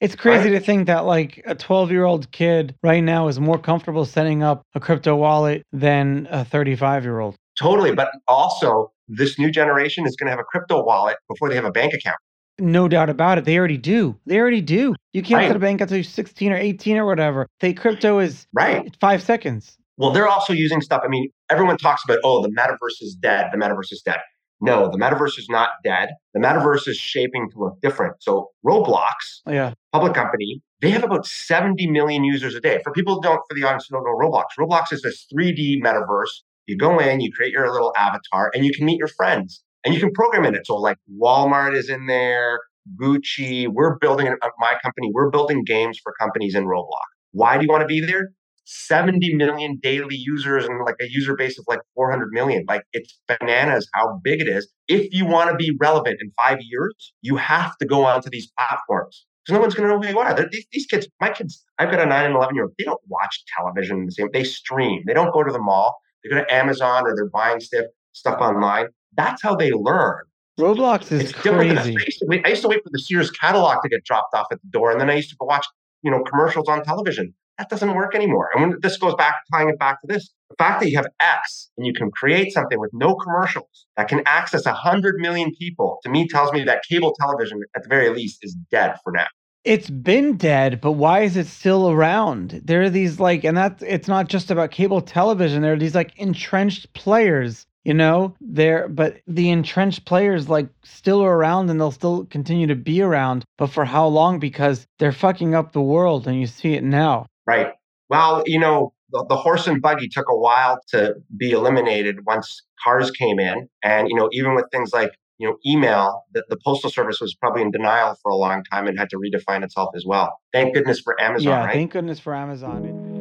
It's 0.00 0.16
crazy 0.16 0.50
right? 0.50 0.58
to 0.58 0.64
think 0.64 0.86
that 0.86 1.04
like 1.04 1.42
a 1.44 1.54
12 1.54 1.90
year 1.90 2.04
old 2.04 2.30
kid 2.32 2.74
right 2.82 3.04
now 3.04 3.28
is 3.28 3.38
more 3.38 3.58
comfortable 3.58 4.06
setting 4.06 4.42
up 4.42 4.62
a 4.74 4.80
crypto 4.80 5.14
wallet 5.14 5.62
than 5.72 6.26
a 6.30 6.44
35 6.44 7.04
year 7.04 7.20
old. 7.20 7.36
Totally. 7.58 7.94
But 7.94 8.10
also, 8.26 8.92
this 9.08 9.38
new 9.38 9.50
generation 9.50 10.06
is 10.06 10.16
going 10.16 10.26
to 10.26 10.30
have 10.30 10.40
a 10.40 10.44
crypto 10.44 10.82
wallet 10.82 11.18
before 11.28 11.50
they 11.50 11.54
have 11.54 11.66
a 11.66 11.70
bank 11.70 11.92
account. 11.92 12.16
No 12.58 12.88
doubt 12.88 13.10
about 13.10 13.38
it. 13.38 13.44
They 13.44 13.58
already 13.58 13.76
do. 13.76 14.16
They 14.26 14.38
already 14.38 14.60
do. 14.60 14.94
You 15.12 15.22
can't 15.22 15.38
right. 15.38 15.48
set 15.48 15.56
a 15.56 15.60
bank 15.60 15.80
until 15.80 15.96
you're 15.96 16.04
16 16.04 16.52
or 16.52 16.56
18 16.56 16.96
or 16.96 17.06
whatever. 17.06 17.46
They 17.60 17.72
crypto 17.72 18.18
is 18.18 18.46
right. 18.52 18.94
five 19.00 19.22
seconds. 19.22 19.76
Well, 20.00 20.12
they're 20.12 20.26
also 20.26 20.54
using 20.54 20.80
stuff. 20.80 21.02
I 21.04 21.08
mean, 21.08 21.28
everyone 21.50 21.76
talks 21.76 22.02
about, 22.04 22.20
oh, 22.24 22.40
the 22.40 22.48
metaverse 22.48 23.02
is 23.02 23.14
dead. 23.20 23.50
The 23.52 23.58
metaverse 23.58 23.92
is 23.92 24.00
dead. 24.02 24.20
No, 24.62 24.90
the 24.90 24.96
metaverse 24.96 25.38
is 25.38 25.46
not 25.50 25.72
dead. 25.84 26.08
The 26.32 26.40
metaverse 26.40 26.88
is 26.88 26.96
shaping 26.96 27.50
to 27.50 27.58
look 27.58 27.78
different. 27.82 28.14
So 28.20 28.48
Roblox, 28.66 29.42
yeah. 29.46 29.74
public 29.92 30.14
company, 30.14 30.62
they 30.80 30.88
have 30.88 31.04
about 31.04 31.26
70 31.26 31.86
million 31.88 32.24
users 32.24 32.54
a 32.54 32.60
day. 32.60 32.80
For 32.82 32.92
people 32.92 33.16
who 33.16 33.20
don't, 33.20 33.42
for 33.46 33.54
the 33.54 33.62
audience 33.64 33.88
who 33.90 33.96
don't 33.96 34.04
know 34.04 34.16
Roblox, 34.16 34.44
Roblox 34.58 34.90
is 34.90 35.02
this 35.02 35.26
3D 35.34 35.82
metaverse. 35.82 36.44
You 36.66 36.78
go 36.78 36.98
in, 36.98 37.20
you 37.20 37.30
create 37.30 37.52
your 37.52 37.70
little 37.70 37.92
avatar, 37.98 38.50
and 38.54 38.64
you 38.64 38.72
can 38.72 38.86
meet 38.86 38.98
your 38.98 39.08
friends. 39.08 39.62
And 39.84 39.94
you 39.94 40.00
can 40.00 40.12
program 40.12 40.46
in 40.46 40.54
it. 40.54 40.66
So 40.66 40.76
like 40.76 40.96
Walmart 41.20 41.76
is 41.76 41.90
in 41.90 42.06
there, 42.06 42.58
Gucci. 42.98 43.68
We're 43.68 43.98
building 43.98 44.28
uh, 44.28 44.48
my 44.58 44.76
company. 44.82 45.10
We're 45.12 45.30
building 45.30 45.62
games 45.62 45.98
for 46.02 46.14
companies 46.18 46.54
in 46.54 46.64
Roblox. 46.64 47.04
Why 47.32 47.58
do 47.58 47.64
you 47.64 47.68
want 47.70 47.82
to 47.82 47.86
be 47.86 48.00
there? 48.00 48.30
70 48.64 49.34
million 49.34 49.78
daily 49.82 50.16
users 50.16 50.64
and 50.64 50.84
like 50.84 50.96
a 51.00 51.10
user 51.10 51.34
base 51.36 51.58
of 51.58 51.64
like 51.68 51.80
400 51.94 52.28
million. 52.32 52.64
Like 52.68 52.82
it's 52.92 53.18
bananas 53.26 53.88
how 53.94 54.20
big 54.22 54.40
it 54.40 54.48
is. 54.48 54.70
If 54.88 55.12
you 55.12 55.26
want 55.26 55.50
to 55.50 55.56
be 55.56 55.76
relevant 55.80 56.18
in 56.20 56.30
five 56.36 56.58
years, 56.60 57.12
you 57.22 57.36
have 57.36 57.76
to 57.78 57.86
go 57.86 58.04
onto 58.04 58.30
these 58.30 58.50
platforms. 58.58 59.26
Because 59.44 59.54
no 59.54 59.60
one's 59.60 59.74
going 59.74 59.88
to 59.88 59.94
know 59.94 60.00
who 60.00 60.08
you 60.08 60.18
are. 60.18 60.48
These, 60.50 60.66
these, 60.70 60.86
kids, 60.86 61.08
my 61.20 61.30
kids, 61.30 61.64
I've 61.78 61.90
got 61.90 62.00
a 62.00 62.06
nine 62.06 62.26
and 62.26 62.34
11 62.34 62.54
year 62.54 62.64
old, 62.64 62.74
they 62.78 62.84
don't 62.84 63.00
watch 63.08 63.42
television 63.56 64.04
the 64.04 64.12
same. 64.12 64.28
They 64.32 64.44
stream. 64.44 65.02
They 65.06 65.14
don't 65.14 65.32
go 65.32 65.42
to 65.42 65.50
the 65.50 65.58
mall. 65.58 65.96
They 66.22 66.30
go 66.30 66.36
to 66.36 66.54
Amazon 66.54 67.04
or 67.06 67.14
they're 67.16 67.30
buying 67.30 67.60
stuff, 67.60 67.86
stuff 68.12 68.38
online. 68.40 68.88
That's 69.16 69.42
how 69.42 69.56
they 69.56 69.72
learn. 69.72 70.20
Roblox 70.58 71.10
is 71.10 71.22
it's 71.22 71.32
crazy. 71.32 71.96
I 71.96 72.04
used, 72.04 72.18
to 72.18 72.26
wait, 72.28 72.42
I 72.44 72.50
used 72.50 72.62
to 72.62 72.68
wait 72.68 72.82
for 72.84 72.90
the 72.92 72.98
Sears 72.98 73.30
catalog 73.30 73.82
to 73.82 73.88
get 73.88 74.04
dropped 74.04 74.34
off 74.34 74.46
at 74.52 74.60
the 74.60 74.68
door, 74.68 74.90
and 74.90 75.00
then 75.00 75.08
I 75.08 75.14
used 75.14 75.30
to 75.30 75.36
go 75.36 75.46
watch, 75.46 75.66
you 76.02 76.10
know, 76.10 76.22
commercials 76.22 76.68
on 76.68 76.84
television. 76.84 77.34
That 77.60 77.68
doesn't 77.68 77.94
work 77.94 78.14
anymore. 78.14 78.48
And 78.54 78.62
when 78.62 78.78
this 78.80 78.96
goes 78.96 79.14
back, 79.16 79.34
tying 79.52 79.68
it 79.68 79.78
back 79.78 80.00
to 80.00 80.06
this, 80.06 80.30
the 80.48 80.54
fact 80.56 80.80
that 80.80 80.88
you 80.88 80.96
have 80.96 81.06
X 81.20 81.70
and 81.76 81.86
you 81.86 81.92
can 81.92 82.10
create 82.10 82.54
something 82.54 82.80
with 82.80 82.88
no 82.94 83.14
commercials 83.14 83.86
that 83.98 84.08
can 84.08 84.22
access 84.24 84.64
100 84.64 85.16
million 85.16 85.52
people, 85.58 85.98
to 86.02 86.08
me 86.08 86.26
tells 86.26 86.54
me 86.54 86.64
that 86.64 86.82
cable 86.88 87.14
television, 87.20 87.60
at 87.76 87.82
the 87.82 87.88
very 87.90 88.08
least, 88.08 88.38
is 88.40 88.56
dead 88.70 88.94
for 89.04 89.12
now. 89.12 89.26
It's 89.64 89.90
been 89.90 90.38
dead, 90.38 90.80
but 90.80 90.92
why 90.92 91.20
is 91.20 91.36
it 91.36 91.46
still 91.46 91.90
around? 91.90 92.62
There 92.64 92.80
are 92.80 92.88
these 92.88 93.20
like, 93.20 93.44
and 93.44 93.58
that's 93.58 93.82
it's 93.82 94.08
not 94.08 94.28
just 94.28 94.50
about 94.50 94.70
cable 94.70 95.02
television. 95.02 95.60
There 95.60 95.74
are 95.74 95.78
these 95.78 95.94
like 95.94 96.16
entrenched 96.16 96.90
players 96.94 97.66
you 97.84 97.94
know 97.94 98.34
there 98.40 98.88
but 98.88 99.20
the 99.26 99.50
entrenched 99.50 100.04
players 100.04 100.48
like 100.48 100.68
still 100.84 101.22
are 101.22 101.34
around 101.34 101.70
and 101.70 101.80
they'll 101.80 101.90
still 101.90 102.26
continue 102.26 102.66
to 102.66 102.74
be 102.74 103.00
around 103.00 103.42
but 103.56 103.68
for 103.68 103.84
how 103.84 104.06
long 104.06 104.38
because 104.38 104.86
they're 104.98 105.12
fucking 105.12 105.54
up 105.54 105.72
the 105.72 105.80
world 105.80 106.26
and 106.26 106.38
you 106.38 106.46
see 106.46 106.74
it 106.74 106.84
now 106.84 107.26
Right. 107.50 107.72
Well, 108.08 108.44
you 108.46 108.60
know, 108.60 108.92
the, 109.10 109.26
the, 109.28 109.36
horse 109.36 109.66
and 109.66 109.82
buggy 109.82 110.08
took 110.08 110.26
a 110.28 110.36
while 110.36 110.78
to 110.90 111.14
be 111.36 111.50
eliminated 111.50 112.24
once 112.24 112.62
cars 112.84 113.10
came 113.10 113.40
in. 113.40 113.68
And, 113.82 114.08
you 114.08 114.14
know, 114.14 114.28
even 114.32 114.54
with 114.54 114.66
things 114.70 114.92
like, 114.92 115.10
you 115.38 115.48
know, 115.48 115.56
email, 115.66 116.22
the, 116.32 116.44
the 116.48 116.56
postal 116.64 116.90
service 116.90 117.20
was 117.20 117.34
probably 117.34 117.62
in 117.62 117.72
denial 117.72 118.16
for 118.22 118.30
a 118.30 118.36
long 118.36 118.62
time 118.70 118.86
and 118.86 118.96
had 118.96 119.10
to 119.10 119.16
redefine 119.16 119.64
itself 119.64 119.90
as 119.96 120.04
well. 120.06 120.38
Thank 120.52 120.74
goodness 120.74 121.00
for 121.00 121.20
Amazon, 121.20 121.48
yeah, 121.48 121.64
right? 121.64 121.72
Thank 121.72 121.90
goodness 121.92 122.20
for 122.20 122.36
Amazon. 122.36 123.20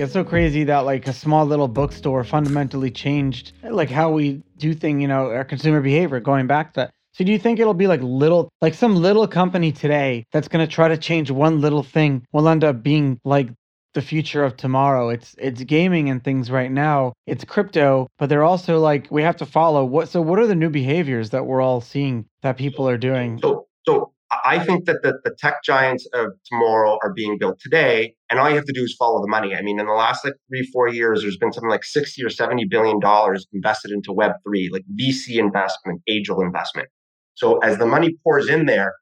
It's 0.00 0.14
so 0.14 0.24
crazy 0.24 0.64
that 0.64 0.80
like 0.80 1.06
a 1.08 1.12
small 1.12 1.44
little 1.44 1.68
bookstore 1.68 2.24
fundamentally 2.24 2.90
changed 2.90 3.52
like 3.62 3.90
how 3.90 4.10
we 4.10 4.42
do 4.56 4.72
thing, 4.72 4.98
you 5.02 5.08
know, 5.08 5.26
our 5.26 5.44
consumer 5.44 5.82
behavior 5.82 6.20
going 6.20 6.46
back 6.46 6.72
to 6.74 6.90
So 7.12 7.22
do 7.22 7.30
you 7.30 7.38
think 7.38 7.60
it'll 7.60 7.74
be 7.74 7.86
like 7.86 8.00
little 8.02 8.48
like 8.62 8.72
some 8.72 8.96
little 8.96 9.28
company 9.28 9.72
today 9.72 10.24
that's 10.32 10.48
going 10.48 10.66
to 10.66 10.72
try 10.72 10.88
to 10.88 10.96
change 10.96 11.30
one 11.30 11.60
little 11.60 11.82
thing 11.82 12.26
will 12.32 12.48
end 12.48 12.64
up 12.64 12.82
being 12.82 13.20
like 13.24 13.50
the 13.92 14.00
future 14.00 14.42
of 14.42 14.56
tomorrow. 14.56 15.10
It's 15.10 15.34
it's 15.36 15.62
gaming 15.64 16.08
and 16.08 16.24
things 16.24 16.50
right 16.50 16.72
now. 16.72 17.12
It's 17.26 17.44
crypto, 17.44 18.08
but 18.18 18.30
they're 18.30 18.44
also 18.44 18.78
like 18.78 19.10
we 19.10 19.22
have 19.22 19.36
to 19.36 19.46
follow 19.46 19.84
what 19.84 20.08
so 20.08 20.22
what 20.22 20.38
are 20.38 20.46
the 20.46 20.54
new 20.54 20.70
behaviors 20.70 21.28
that 21.30 21.44
we're 21.44 21.60
all 21.60 21.82
seeing 21.82 22.24
that 22.40 22.56
people 22.56 22.88
are 22.88 22.96
doing? 22.96 23.38
So 23.42 23.66
so 23.84 24.12
I 24.44 24.60
think 24.60 24.84
that 24.84 25.02
the, 25.02 25.18
the 25.24 25.34
tech 25.38 25.64
giants 25.64 26.06
of 26.14 26.28
tomorrow 26.46 26.98
are 27.02 27.12
being 27.12 27.36
built 27.36 27.58
today, 27.58 28.14
and 28.30 28.38
all 28.38 28.48
you 28.48 28.54
have 28.54 28.64
to 28.66 28.72
do 28.72 28.84
is 28.84 28.94
follow 28.96 29.20
the 29.20 29.28
money. 29.28 29.56
I 29.56 29.62
mean, 29.62 29.80
in 29.80 29.86
the 29.86 29.92
last 29.92 30.24
like 30.24 30.34
three, 30.48 30.68
four 30.72 30.88
years, 30.88 31.22
there's 31.22 31.36
been 31.36 31.52
something 31.52 31.70
like 31.70 31.82
60 31.84 32.22
or 32.24 32.30
70 32.30 32.66
billion 32.66 33.00
dollars 33.00 33.46
invested 33.52 33.90
into 33.90 34.12
Web3, 34.12 34.68
like 34.70 34.84
VC 35.00 35.36
investment, 35.38 36.00
angel 36.06 36.40
investment. 36.40 36.88
So 37.34 37.58
as 37.58 37.78
the 37.78 37.86
money 37.86 38.16
pours 38.22 38.48
in 38.48 38.66
there, 38.66 38.94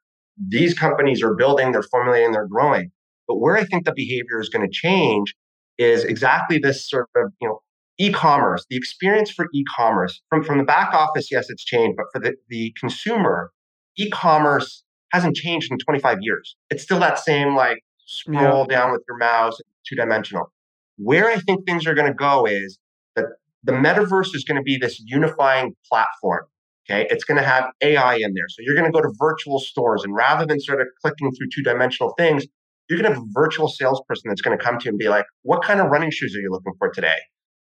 these 0.47 0.73
companies 0.73 1.21
are 1.21 1.35
building, 1.35 1.73
they're 1.73 1.83
formulating, 1.83 2.31
they're 2.31 2.47
growing. 2.47 2.91
But 3.27 3.35
where 3.35 3.55
I 3.55 3.65
think 3.65 3.85
the 3.85 3.93
behavior 3.93 4.39
is 4.39 4.49
going 4.49 4.67
to 4.67 4.71
change 4.71 5.35
is 5.77 6.03
exactly 6.03 6.57
this 6.57 6.89
sort 6.89 7.07
of, 7.15 7.31
you 7.39 7.47
know, 7.47 7.59
e-commerce, 7.99 8.65
the 8.69 8.77
experience 8.77 9.29
for 9.29 9.47
e-commerce. 9.53 10.21
From 10.29 10.43
from 10.43 10.57
the 10.57 10.63
back 10.63 10.93
office, 10.93 11.29
yes, 11.31 11.49
it's 11.49 11.63
changed, 11.63 11.97
but 11.97 12.05
for 12.11 12.19
the, 12.19 12.35
the 12.47 12.73
consumer, 12.79 13.51
e-commerce 13.97 14.83
hasn't 15.11 15.35
changed 15.35 15.71
in 15.71 15.77
25 15.77 16.19
years. 16.21 16.55
It's 16.69 16.83
still 16.83 16.99
that 16.99 17.19
same 17.19 17.55
like 17.55 17.79
scroll 18.05 18.65
yeah. 18.69 18.77
down 18.77 18.91
with 18.91 19.01
your 19.07 19.17
mouse, 19.17 19.57
two 19.87 19.95
dimensional. 19.95 20.51
Where 20.97 21.29
I 21.29 21.37
think 21.37 21.65
things 21.65 21.87
are 21.87 21.93
going 21.93 22.07
to 22.07 22.13
go 22.13 22.45
is 22.45 22.77
that 23.15 23.25
the 23.63 23.71
metaverse 23.71 24.35
is 24.35 24.43
going 24.43 24.57
to 24.57 24.63
be 24.63 24.77
this 24.77 25.01
unifying 25.05 25.75
platform. 25.89 26.45
Okay. 26.89 27.07
It's 27.09 27.23
going 27.23 27.37
to 27.37 27.47
have 27.47 27.69
AI 27.81 28.15
in 28.15 28.33
there. 28.33 28.47
So 28.49 28.61
you're 28.61 28.75
going 28.75 28.91
to 28.91 28.91
go 28.91 29.01
to 29.01 29.13
virtual 29.19 29.59
stores 29.59 30.03
and 30.03 30.13
rather 30.15 30.45
than 30.45 30.59
sort 30.59 30.81
of 30.81 30.87
clicking 31.01 31.31
through 31.31 31.47
two 31.53 31.61
dimensional 31.61 32.13
things, 32.17 32.45
you're 32.89 32.99
going 32.99 33.11
to 33.11 33.15
have 33.15 33.23
a 33.23 33.31
virtual 33.31 33.67
salesperson 33.67 34.29
that's 34.29 34.41
going 34.41 34.57
to 34.57 34.63
come 34.63 34.79
to 34.79 34.85
you 34.85 34.89
and 34.89 34.97
be 34.97 35.09
like, 35.09 35.25
what 35.43 35.61
kind 35.63 35.79
of 35.79 35.87
running 35.87 36.09
shoes 36.09 36.35
are 36.35 36.39
you 36.39 36.49
looking 36.49 36.73
for 36.79 36.89
today? 36.89 37.17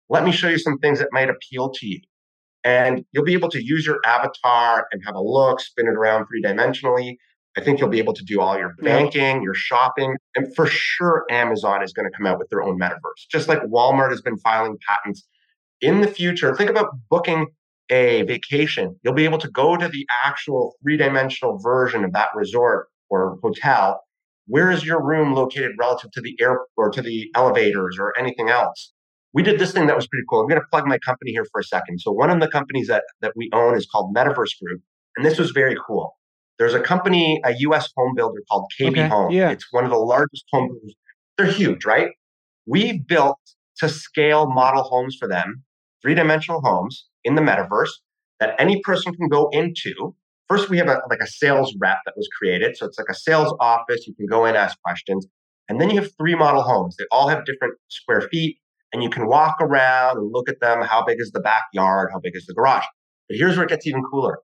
Let 0.09 0.25
me 0.25 0.33
show 0.33 0.49
you 0.49 0.59
some 0.59 0.79
things 0.79 0.99
that 1.01 1.09
might 1.13 1.29
appeal 1.29 1.71
to 1.71 1.87
you. 1.87 2.01
And 2.65 3.05
you'll 3.13 3.25
be 3.25 3.35
able 3.35 3.51
to 3.51 3.63
use 3.63 3.87
your 3.87 3.99
avatar 4.07 4.87
and 4.91 5.03
have 5.05 5.15
a 5.15 5.21
look, 5.21 5.61
spin 5.61 5.87
it 5.87 5.97
around 5.97 6.27
three 6.27 6.43
dimensionally. 6.43 7.17
I 7.59 7.65
think 7.65 7.81
you'll 7.81 7.89
be 7.89 7.99
able 7.99 8.15
to 8.15 8.25
do 8.25 8.41
all 8.41 8.57
your 8.57 8.75
banking, 8.83 9.43
your 9.43 9.55
shopping, 9.55 10.15
and 10.37 10.55
for 10.55 10.67
sure, 10.67 11.27
Amazon 11.29 11.83
is 11.83 11.93
going 11.93 12.09
to 12.09 12.17
come 12.17 12.25
out 12.25 12.39
with 12.39 12.49
their 12.51 12.63
own 12.63 12.79
metaverse, 12.79 13.27
just 13.33 13.49
like 13.49 13.61
Walmart 13.63 14.11
has 14.11 14.23
been 14.23 14.39
filing 14.39 14.77
patents. 14.89 15.27
In 15.81 16.01
the 16.01 16.07
future, 16.07 16.55
think 16.55 16.71
about 16.71 16.87
booking 17.11 17.49
a 17.91 18.23
vacation. 18.23 18.95
You'll 19.03 19.15
be 19.15 19.25
able 19.25 19.39
to 19.39 19.51
go 19.51 19.77
to 19.77 19.89
the 19.89 20.07
actual 20.25 20.77
three 20.81 20.97
dimensional 20.97 21.59
version 21.59 22.05
of 22.05 22.13
that 22.13 22.29
resort 22.37 22.87
or 23.11 23.39
hotel, 23.43 24.03
where 24.47 24.71
is 24.71 24.85
your 24.85 25.05
room 25.05 25.35
located 25.35 25.73
relative 25.81 26.13
to 26.13 26.21
the 26.21 26.37
air 26.41 26.61
or 26.77 26.91
to 26.91 27.03
the 27.03 27.29
elevators 27.35 27.97
or 27.99 28.17
anything 28.17 28.51
else? 28.51 28.93
We 29.33 29.43
did 29.43 29.59
this 29.59 29.73
thing 29.73 29.89
that 29.89 29.97
was 29.97 30.07
pretty 30.07 30.27
cool. 30.31 30.43
I'm 30.43 30.49
going 30.49 30.61
to 30.61 30.67
plug 30.71 30.87
my 30.87 30.99
company 30.99 31.33
here 31.33 31.47
for 31.51 31.61
a 31.61 31.65
second. 31.65 32.01
So 32.01 32.13
one 32.13 32.31
of 32.31 32.39
the 32.41 32.49
companies 32.49 32.87
that, 32.87 33.03
that 33.21 33.33
we 33.35 33.51
own 33.53 33.77
is 33.77 33.87
called 33.91 34.15
Metaverse 34.15 34.59
Group. 34.63 34.81
And 35.17 35.27
this 35.27 35.39
was 35.39 35.51
very 35.51 35.77
cool. 35.85 36.18
There's 36.59 36.75
a 36.75 36.81
company, 36.81 37.41
a 37.45 37.55
US 37.59 37.89
home 37.97 38.15
builder 38.17 38.43
called 38.51 38.65
KB 38.81 38.91
okay, 38.91 39.09
Home. 39.09 39.31
Yeah. 39.31 39.51
It's 39.51 39.67
one 39.71 39.85
of 39.85 39.91
the 39.91 39.99
largest 39.99 40.45
home 40.53 40.69
builders. 40.69 40.95
They're 41.37 41.47
huge, 41.47 41.85
right? 41.85 42.11
We've 42.67 43.07
built 43.07 43.39
to 43.79 43.89
scale 43.89 44.51
model 44.51 44.83
homes 44.83 45.17
for 45.19 45.29
them, 45.29 45.63
three 46.03 46.15
dimensional 46.15 46.61
homes 46.61 47.07
in 47.25 47.37
the 47.37 47.43
metaverse 47.43 47.91
that 48.41 48.55
any 48.59 48.81
person 48.83 49.15
can 49.15 49.29
go 49.29 49.49
into. 49.53 50.15
First, 50.49 50.69
we 50.69 50.79
have 50.79 50.89
a, 50.89 51.01
like 51.11 51.21
a 51.21 51.27
sales 51.27 51.77
rep 51.79 51.99
that 52.07 52.15
was 52.17 52.29
created. 52.39 52.77
So 52.77 52.87
it's 52.87 52.99
like 52.99 53.09
a 53.11 53.15
sales 53.15 53.55
office. 53.61 54.07
You 54.07 54.15
can 54.15 54.27
go 54.27 54.45
in, 54.47 54.57
ask 54.57 54.81
questions. 54.83 55.27
And 55.69 55.81
then 55.81 55.91
you 55.91 56.01
have 56.01 56.11
three 56.17 56.35
model 56.35 56.63
homes. 56.63 56.97
They 56.97 57.05
all 57.13 57.29
have 57.29 57.45
different 57.45 57.75
square 57.89 58.23
feet, 58.23 58.59
and 58.93 59.03
you 59.03 59.11
can 59.11 59.27
walk 59.27 59.57
around 59.61 60.17
and 60.17 60.33
look 60.33 60.49
at 60.49 60.61
them. 60.61 60.83
How 60.83 61.05
big 61.05 61.21
is 61.21 61.31
the 61.33 61.41
backyard? 61.41 62.09
How 62.13 62.21
big 62.21 62.35
is 62.35 62.47
the 62.47 62.55
garage? 62.55 62.87
But 63.29 63.37
here's 63.37 63.57
where 63.57 63.67
it 63.67 63.69
gets 63.69 63.87
even 63.87 64.03
cooler. 64.11 64.39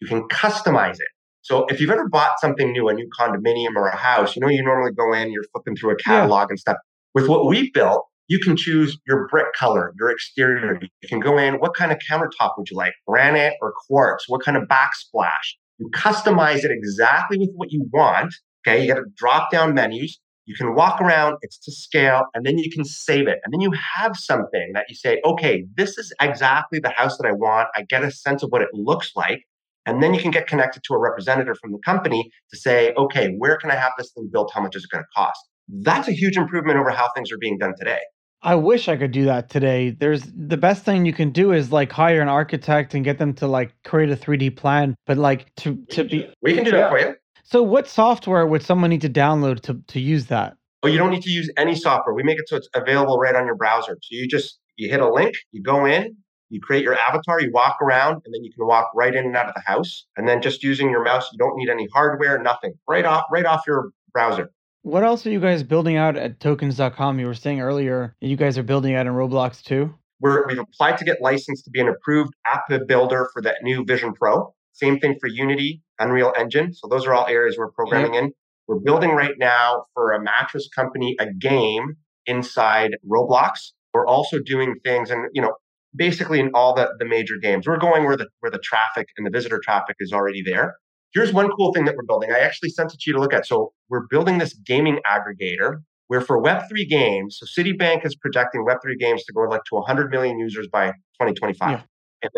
You 0.00 0.08
can 0.08 0.22
customize 0.28 0.94
it. 0.94 1.11
So 1.42 1.66
if 1.66 1.80
you've 1.80 1.90
ever 1.90 2.08
bought 2.08 2.40
something 2.40 2.72
new, 2.72 2.88
a 2.88 2.94
new 2.94 3.08
condominium 3.18 3.74
or 3.76 3.88
a 3.88 3.96
house, 3.96 4.36
you 4.36 4.40
know, 4.40 4.48
you 4.48 4.62
normally 4.62 4.92
go 4.92 5.12
in, 5.12 5.32
you're 5.32 5.44
flipping 5.52 5.76
through 5.76 5.92
a 5.92 5.96
catalog 5.96 6.48
yeah. 6.48 6.52
and 6.52 6.58
stuff. 6.58 6.76
With 7.14 7.28
what 7.28 7.46
we 7.46 7.70
built, 7.72 8.06
you 8.28 8.38
can 8.38 8.56
choose 8.56 8.96
your 9.06 9.26
brick 9.28 9.52
color, 9.52 9.92
your 9.98 10.10
exterior. 10.10 10.78
You 10.80 11.08
can 11.08 11.20
go 11.20 11.36
in, 11.38 11.54
what 11.54 11.74
kind 11.74 11.92
of 11.92 11.98
countertop 12.08 12.52
would 12.56 12.70
you 12.70 12.76
like? 12.76 12.94
Granite 13.06 13.54
or 13.60 13.74
quartz? 13.86 14.24
What 14.28 14.44
kind 14.44 14.56
of 14.56 14.64
backsplash? 14.64 15.56
You 15.78 15.90
customize 15.90 16.64
it 16.64 16.70
exactly 16.70 17.38
with 17.38 17.50
what 17.54 17.72
you 17.72 17.88
want. 17.92 18.34
Okay. 18.66 18.86
You 18.86 18.94
got 18.94 19.02
drop 19.16 19.50
down 19.50 19.74
menus. 19.74 20.20
You 20.44 20.54
can 20.56 20.74
walk 20.74 21.00
around, 21.00 21.36
it's 21.42 21.58
to 21.58 21.72
scale, 21.72 22.24
and 22.34 22.44
then 22.44 22.58
you 22.58 22.70
can 22.70 22.84
save 22.84 23.28
it. 23.28 23.38
And 23.44 23.52
then 23.52 23.60
you 23.60 23.72
have 23.96 24.16
something 24.16 24.72
that 24.74 24.86
you 24.88 24.94
say, 24.96 25.20
okay, 25.24 25.64
this 25.76 25.98
is 25.98 26.12
exactly 26.20 26.80
the 26.80 26.90
house 26.90 27.16
that 27.18 27.28
I 27.28 27.32
want. 27.32 27.68
I 27.76 27.82
get 27.82 28.02
a 28.02 28.10
sense 28.10 28.42
of 28.42 28.50
what 28.50 28.60
it 28.60 28.68
looks 28.72 29.12
like. 29.14 29.42
And 29.86 30.02
then 30.02 30.14
you 30.14 30.20
can 30.20 30.30
get 30.30 30.46
connected 30.46 30.82
to 30.84 30.94
a 30.94 30.98
representative 30.98 31.56
from 31.60 31.72
the 31.72 31.78
company 31.84 32.30
to 32.50 32.56
say, 32.56 32.92
okay, 32.96 33.34
where 33.38 33.56
can 33.56 33.70
I 33.70 33.74
have 33.74 33.92
this 33.98 34.12
thing 34.12 34.28
built? 34.32 34.52
How 34.54 34.60
much 34.60 34.76
is 34.76 34.84
it 34.84 34.90
going 34.90 35.02
to 35.02 35.08
cost? 35.16 35.40
That's 35.68 36.08
a 36.08 36.12
huge 36.12 36.36
improvement 36.36 36.78
over 36.78 36.90
how 36.90 37.08
things 37.14 37.32
are 37.32 37.38
being 37.38 37.58
done 37.58 37.74
today. 37.78 38.00
I 38.44 38.56
wish 38.56 38.88
I 38.88 38.96
could 38.96 39.12
do 39.12 39.24
that 39.26 39.48
today. 39.48 39.90
There's 39.90 40.24
the 40.24 40.56
best 40.56 40.84
thing 40.84 41.06
you 41.06 41.12
can 41.12 41.30
do 41.30 41.52
is 41.52 41.70
like 41.70 41.92
hire 41.92 42.20
an 42.20 42.28
architect 42.28 42.92
and 42.92 43.04
get 43.04 43.18
them 43.18 43.34
to 43.34 43.46
like 43.46 43.72
create 43.84 44.10
a 44.10 44.16
3D 44.16 44.56
plan, 44.56 44.96
but 45.06 45.16
like 45.16 45.54
to 45.56 45.76
to 45.90 46.04
be 46.04 46.28
We 46.42 46.54
can 46.54 46.64
do 46.64 46.72
that 46.72 46.90
for 46.90 46.98
you. 46.98 47.14
So 47.44 47.62
what 47.62 47.86
software 47.86 48.46
would 48.46 48.62
someone 48.62 48.90
need 48.90 49.02
to 49.02 49.08
download 49.08 49.60
to 49.62 49.80
to 49.86 50.00
use 50.00 50.26
that? 50.26 50.54
Oh, 50.82 50.88
you 50.88 50.98
don't 50.98 51.10
need 51.10 51.22
to 51.22 51.30
use 51.30 51.50
any 51.56 51.76
software. 51.76 52.14
We 52.14 52.24
make 52.24 52.38
it 52.38 52.48
so 52.48 52.56
it's 52.56 52.68
available 52.74 53.16
right 53.16 53.36
on 53.36 53.46
your 53.46 53.54
browser. 53.54 53.96
So 54.02 54.08
you 54.10 54.26
just 54.26 54.58
you 54.76 54.90
hit 54.90 55.00
a 55.00 55.08
link, 55.08 55.34
you 55.52 55.62
go 55.62 55.86
in, 55.86 56.16
you 56.52 56.60
create 56.60 56.84
your 56.84 56.94
avatar, 56.98 57.40
you 57.40 57.50
walk 57.50 57.78
around, 57.80 58.20
and 58.24 58.34
then 58.34 58.44
you 58.44 58.52
can 58.52 58.66
walk 58.66 58.90
right 58.94 59.14
in 59.14 59.24
and 59.24 59.34
out 59.34 59.48
of 59.48 59.54
the 59.54 59.62
house. 59.64 60.06
And 60.16 60.28
then 60.28 60.42
just 60.42 60.62
using 60.62 60.90
your 60.90 61.02
mouse, 61.02 61.28
you 61.32 61.38
don't 61.38 61.56
need 61.56 61.70
any 61.70 61.88
hardware, 61.92 62.38
nothing. 62.40 62.74
Right 62.86 63.06
off, 63.06 63.24
right 63.32 63.46
off 63.46 63.62
your 63.66 63.90
browser. 64.12 64.50
What 64.82 65.02
else 65.02 65.26
are 65.26 65.30
you 65.30 65.40
guys 65.40 65.62
building 65.62 65.96
out 65.96 66.16
at 66.16 66.40
tokens.com? 66.40 67.18
You 67.18 67.26
were 67.26 67.34
saying 67.34 67.60
earlier 67.60 68.14
you 68.20 68.36
guys 68.36 68.58
are 68.58 68.62
building 68.62 68.94
out 68.94 69.06
in 69.06 69.12
Roblox 69.12 69.62
too. 69.62 69.94
We're, 70.20 70.46
we've 70.46 70.58
applied 70.58 70.98
to 70.98 71.04
get 71.04 71.22
licensed 71.22 71.64
to 71.64 71.70
be 71.70 71.80
an 71.80 71.88
approved 71.88 72.34
app 72.46 72.64
builder 72.86 73.28
for 73.32 73.40
that 73.42 73.56
new 73.62 73.84
Vision 73.84 74.12
Pro. 74.12 74.54
Same 74.72 74.98
thing 74.98 75.16
for 75.20 75.28
Unity, 75.28 75.82
Unreal 75.98 76.32
Engine. 76.38 76.74
So 76.74 76.86
those 76.86 77.06
are 77.06 77.14
all 77.14 77.26
areas 77.26 77.56
we're 77.56 77.70
programming 77.70 78.14
in. 78.14 78.32
We're 78.68 78.78
building 78.78 79.10
right 79.10 79.34
now 79.38 79.84
for 79.94 80.12
a 80.12 80.22
mattress 80.22 80.68
company 80.74 81.16
a 81.18 81.32
game 81.32 81.96
inside 82.26 82.96
Roblox. 83.08 83.72
We're 83.94 84.06
also 84.06 84.38
doing 84.38 84.76
things, 84.84 85.10
and 85.10 85.28
you 85.32 85.42
know, 85.42 85.54
basically 85.94 86.40
in 86.40 86.50
all 86.54 86.74
the, 86.74 86.88
the 86.98 87.04
major 87.04 87.36
games. 87.36 87.66
We're 87.66 87.78
going 87.78 88.04
where 88.04 88.16
the 88.16 88.28
where 88.40 88.50
the 88.50 88.60
traffic 88.62 89.08
and 89.16 89.26
the 89.26 89.30
visitor 89.30 89.60
traffic 89.62 89.96
is 90.00 90.12
already 90.12 90.42
there. 90.42 90.76
Here's 91.12 91.32
one 91.32 91.50
cool 91.50 91.72
thing 91.72 91.84
that 91.84 91.94
we're 91.96 92.06
building. 92.06 92.32
I 92.32 92.38
actually 92.38 92.70
sent 92.70 92.94
it 92.94 93.00
to 93.00 93.10
you 93.10 93.12
to 93.14 93.20
look 93.20 93.34
at. 93.34 93.46
So 93.46 93.72
we're 93.90 94.06
building 94.08 94.38
this 94.38 94.54
gaming 94.54 94.98
aggregator 95.06 95.80
where 96.08 96.22
for 96.22 96.42
Web3 96.42 96.88
games, 96.88 97.38
so 97.38 97.62
Citibank 97.62 98.06
is 98.06 98.16
projecting 98.16 98.64
Web3 98.66 98.98
games 98.98 99.24
to 99.24 99.32
go 99.32 99.42
like 99.42 99.64
to 99.64 99.74
100 99.76 100.10
million 100.10 100.38
users 100.38 100.68
by 100.72 100.88
2025. 101.20 101.70
Yeah 101.70 101.82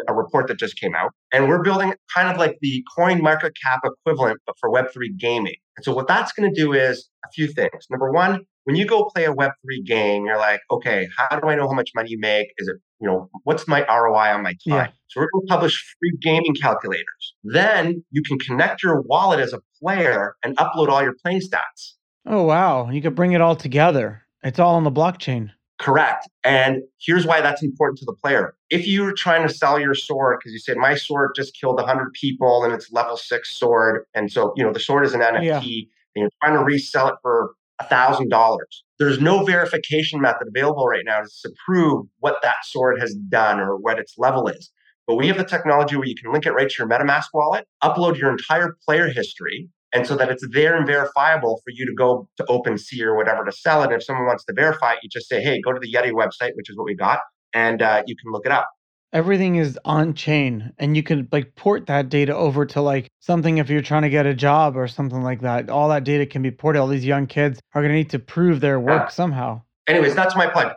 a 0.09 0.15
report 0.15 0.49
that 0.49 0.59
just 0.59 0.79
came 0.81 0.95
out. 0.95 1.11
And 1.33 1.49
we're 1.49 1.63
building 1.63 1.95
kind 2.15 2.29
of 2.29 2.39
like 2.39 2.57
the 2.61 2.83
coin 2.97 3.23
market 3.23 3.53
cap 3.63 3.81
equivalent, 3.85 4.41
but 4.47 4.57
for 4.59 4.71
Web3 4.71 5.19
gaming. 5.19 5.57
And 5.77 5.85
so 5.85 5.93
what 5.95 6.07
that's 6.07 6.33
going 6.33 6.53
to 6.53 6.61
do 6.61 6.73
is 6.73 7.09
a 7.25 7.29
few 7.33 7.49
things. 7.49 7.87
Number 7.91 8.11
one, 8.11 8.41
when 8.65 8.77
you 8.77 8.87
go 8.87 9.05
play 9.15 9.25
a 9.25 9.35
Web3 9.35 9.85
game, 9.87 10.25
you're 10.25 10.39
like, 10.39 10.61
okay, 10.71 11.09
how 11.17 11.39
do 11.39 11.49
I 11.49 11.55
know 11.55 11.69
how 11.69 11.75
much 11.75 11.91
money 11.95 12.11
you 12.11 12.19
make? 12.19 12.49
Is 12.59 12.69
it, 12.69 12.77
you 13.05 13.11
know, 13.11 13.29
what's 13.43 13.69
my 13.69 13.85
ROI 13.87 14.33
on 14.33 14.43
my 14.43 14.53
time? 14.53 14.59
Yeah. 14.67 14.87
So 15.09 15.21
we're 15.21 15.29
going 15.31 15.47
to 15.47 15.51
publish 15.51 15.95
free 16.01 16.17
gaming 16.23 16.55
calculators. 16.55 17.35
Then 17.45 18.03
you 18.11 18.23
can 18.23 18.39
connect 18.39 18.83
your 18.83 19.03
wallet 19.03 19.41
as 19.41 19.53
a 19.53 19.61
player 19.79 20.37
and 20.43 20.57
upload 20.57 20.89
all 20.89 21.03
your 21.03 21.15
playing 21.23 21.43
stats. 21.43 21.93
Oh, 22.25 22.45
wow. 22.45 22.89
You 22.89 23.03
could 23.03 23.15
bring 23.15 23.33
it 23.33 23.43
all 23.43 23.57
together. 23.57 24.23
It's 24.43 24.59
all 24.59 24.77
on 24.77 24.85
the 24.85 24.91
blockchain. 24.91 25.51
Correct. 25.79 26.27
And 26.45 26.79
here's 26.99 27.27
why 27.27 27.43
that's 27.43 27.63
important 27.63 27.99
to 27.99 28.07
the 28.07 28.15
player. 28.15 28.55
If 28.71 28.87
you're 28.87 29.13
trying 29.13 29.47
to 29.47 29.53
sell 29.53 29.79
your 29.79 29.95
sword 29.95 30.39
because 30.39 30.55
you 30.55 30.59
said 30.59 30.79
my 30.79 30.95
sword 30.95 31.33
just 31.37 31.55
killed 31.61 31.77
100 31.77 32.11
people 32.15 32.65
and 32.65 32.73
it's 32.73 32.91
level 32.91 33.19
six 33.19 33.55
sword, 33.55 34.07
and 34.15 34.33
so 34.33 34.55
you 34.57 34.65
know 34.65 34.73
the 34.73 34.81
sword 34.81 35.05
is 35.05 35.13
an 35.13 35.21
NFT, 35.21 35.45
yeah. 35.45 35.57
and 35.59 35.89
you're 36.17 36.31
trying 36.43 36.57
to 36.57 36.65
resell 36.65 37.09
it 37.09 37.17
for 37.21 37.55
a 37.81 37.85
$1,000. 37.85 38.31
There's 38.99 39.21
no 39.21 39.45
verification 39.45 40.21
method 40.21 40.49
available 40.49 40.87
right 40.87 41.05
now 41.05 41.21
to 41.21 41.53
prove 41.67 42.07
what 42.19 42.37
that 42.43 42.57
sword 42.65 43.01
has 43.01 43.15
done 43.15 43.59
or 43.59 43.77
what 43.77 43.99
its 43.99 44.15
level 44.19 44.47
is. 44.49 44.71
But 45.07 45.17
we 45.17 45.27
have 45.29 45.37
the 45.37 45.45
technology 45.45 45.97
where 45.97 46.07
you 46.07 46.15
can 46.15 46.33
link 46.33 46.47
it 46.47 46.53
right 46.53 46.69
to 46.69 46.75
your 46.79 46.89
MetaMask 46.89 47.27
wallet, 47.35 47.67
upload 47.83 48.17
your 48.17 48.31
entire 48.31 48.77
player 48.87 49.09
history, 49.09 49.69
and 49.93 50.07
so 50.07 50.17
that 50.17 50.31
it's 50.31 50.45
there 50.53 50.77
and 50.77 50.87
verifiable 50.87 51.61
for 51.65 51.71
you 51.71 51.87
to 51.87 51.93
go 51.97 52.29
to 52.37 52.45
OpenSea 52.45 53.03
or 53.03 53.17
whatever 53.17 53.45
to 53.45 53.53
sell 53.53 53.83
it. 53.83 53.87
And 53.87 53.95
if 53.95 54.05
someone 54.05 54.27
wants 54.27 54.45
to 54.47 54.53
verify 54.55 54.93
it, 54.93 54.99
you 55.03 55.09
just 55.11 55.29
say, 55.29 55.43
hey, 55.43 55.61
go 55.61 55.73
to 55.73 55.81
the 55.81 55.93
Yeti 55.93 56.13
website, 56.13 56.53
which 56.55 56.71
is 56.71 56.77
what 56.77 56.85
we 56.85 56.97
got, 56.97 57.21
and 57.53 57.83
uh, 57.83 58.03
you 58.07 58.17
can 58.17 58.33
look 58.33 58.47
it 58.47 58.53
up. 58.53 58.69
Everything 59.15 59.57
is 59.57 59.79
on 59.85 60.13
chain, 60.15 60.73
and 60.79 60.97
you 60.97 61.05
can 61.05 61.29
like 61.31 61.55
port 61.55 61.87
that 61.87 62.09
data 62.09 62.35
over 62.35 62.67
to 62.67 62.81
like 62.81 63.09
something 63.21 63.59
if 63.59 63.71
you're 63.71 63.81
trying 63.81 64.03
to 64.03 64.11
get 64.11 64.27
a 64.27 64.35
job 64.35 64.77
or 64.77 64.89
something 64.89 65.23
like 65.23 65.41
that. 65.43 65.71
All 65.71 65.89
that 65.91 66.03
data 66.03 66.27
can 66.27 66.43
be 66.43 66.51
ported. 66.51 66.81
All 66.81 66.89
these 66.89 67.05
young 67.05 67.29
kids 67.29 67.61
are 67.75 67.81
going 67.81 67.93
to 67.93 67.97
need 67.97 68.11
to 68.11 68.19
prove 68.19 68.61
their 68.61 68.81
work 68.81 69.05
yeah. 69.05 69.09
somehow. 69.09 69.63
Anyways, 69.87 70.17
that's 70.17 70.35
my 70.35 70.49
plug. 70.49 70.73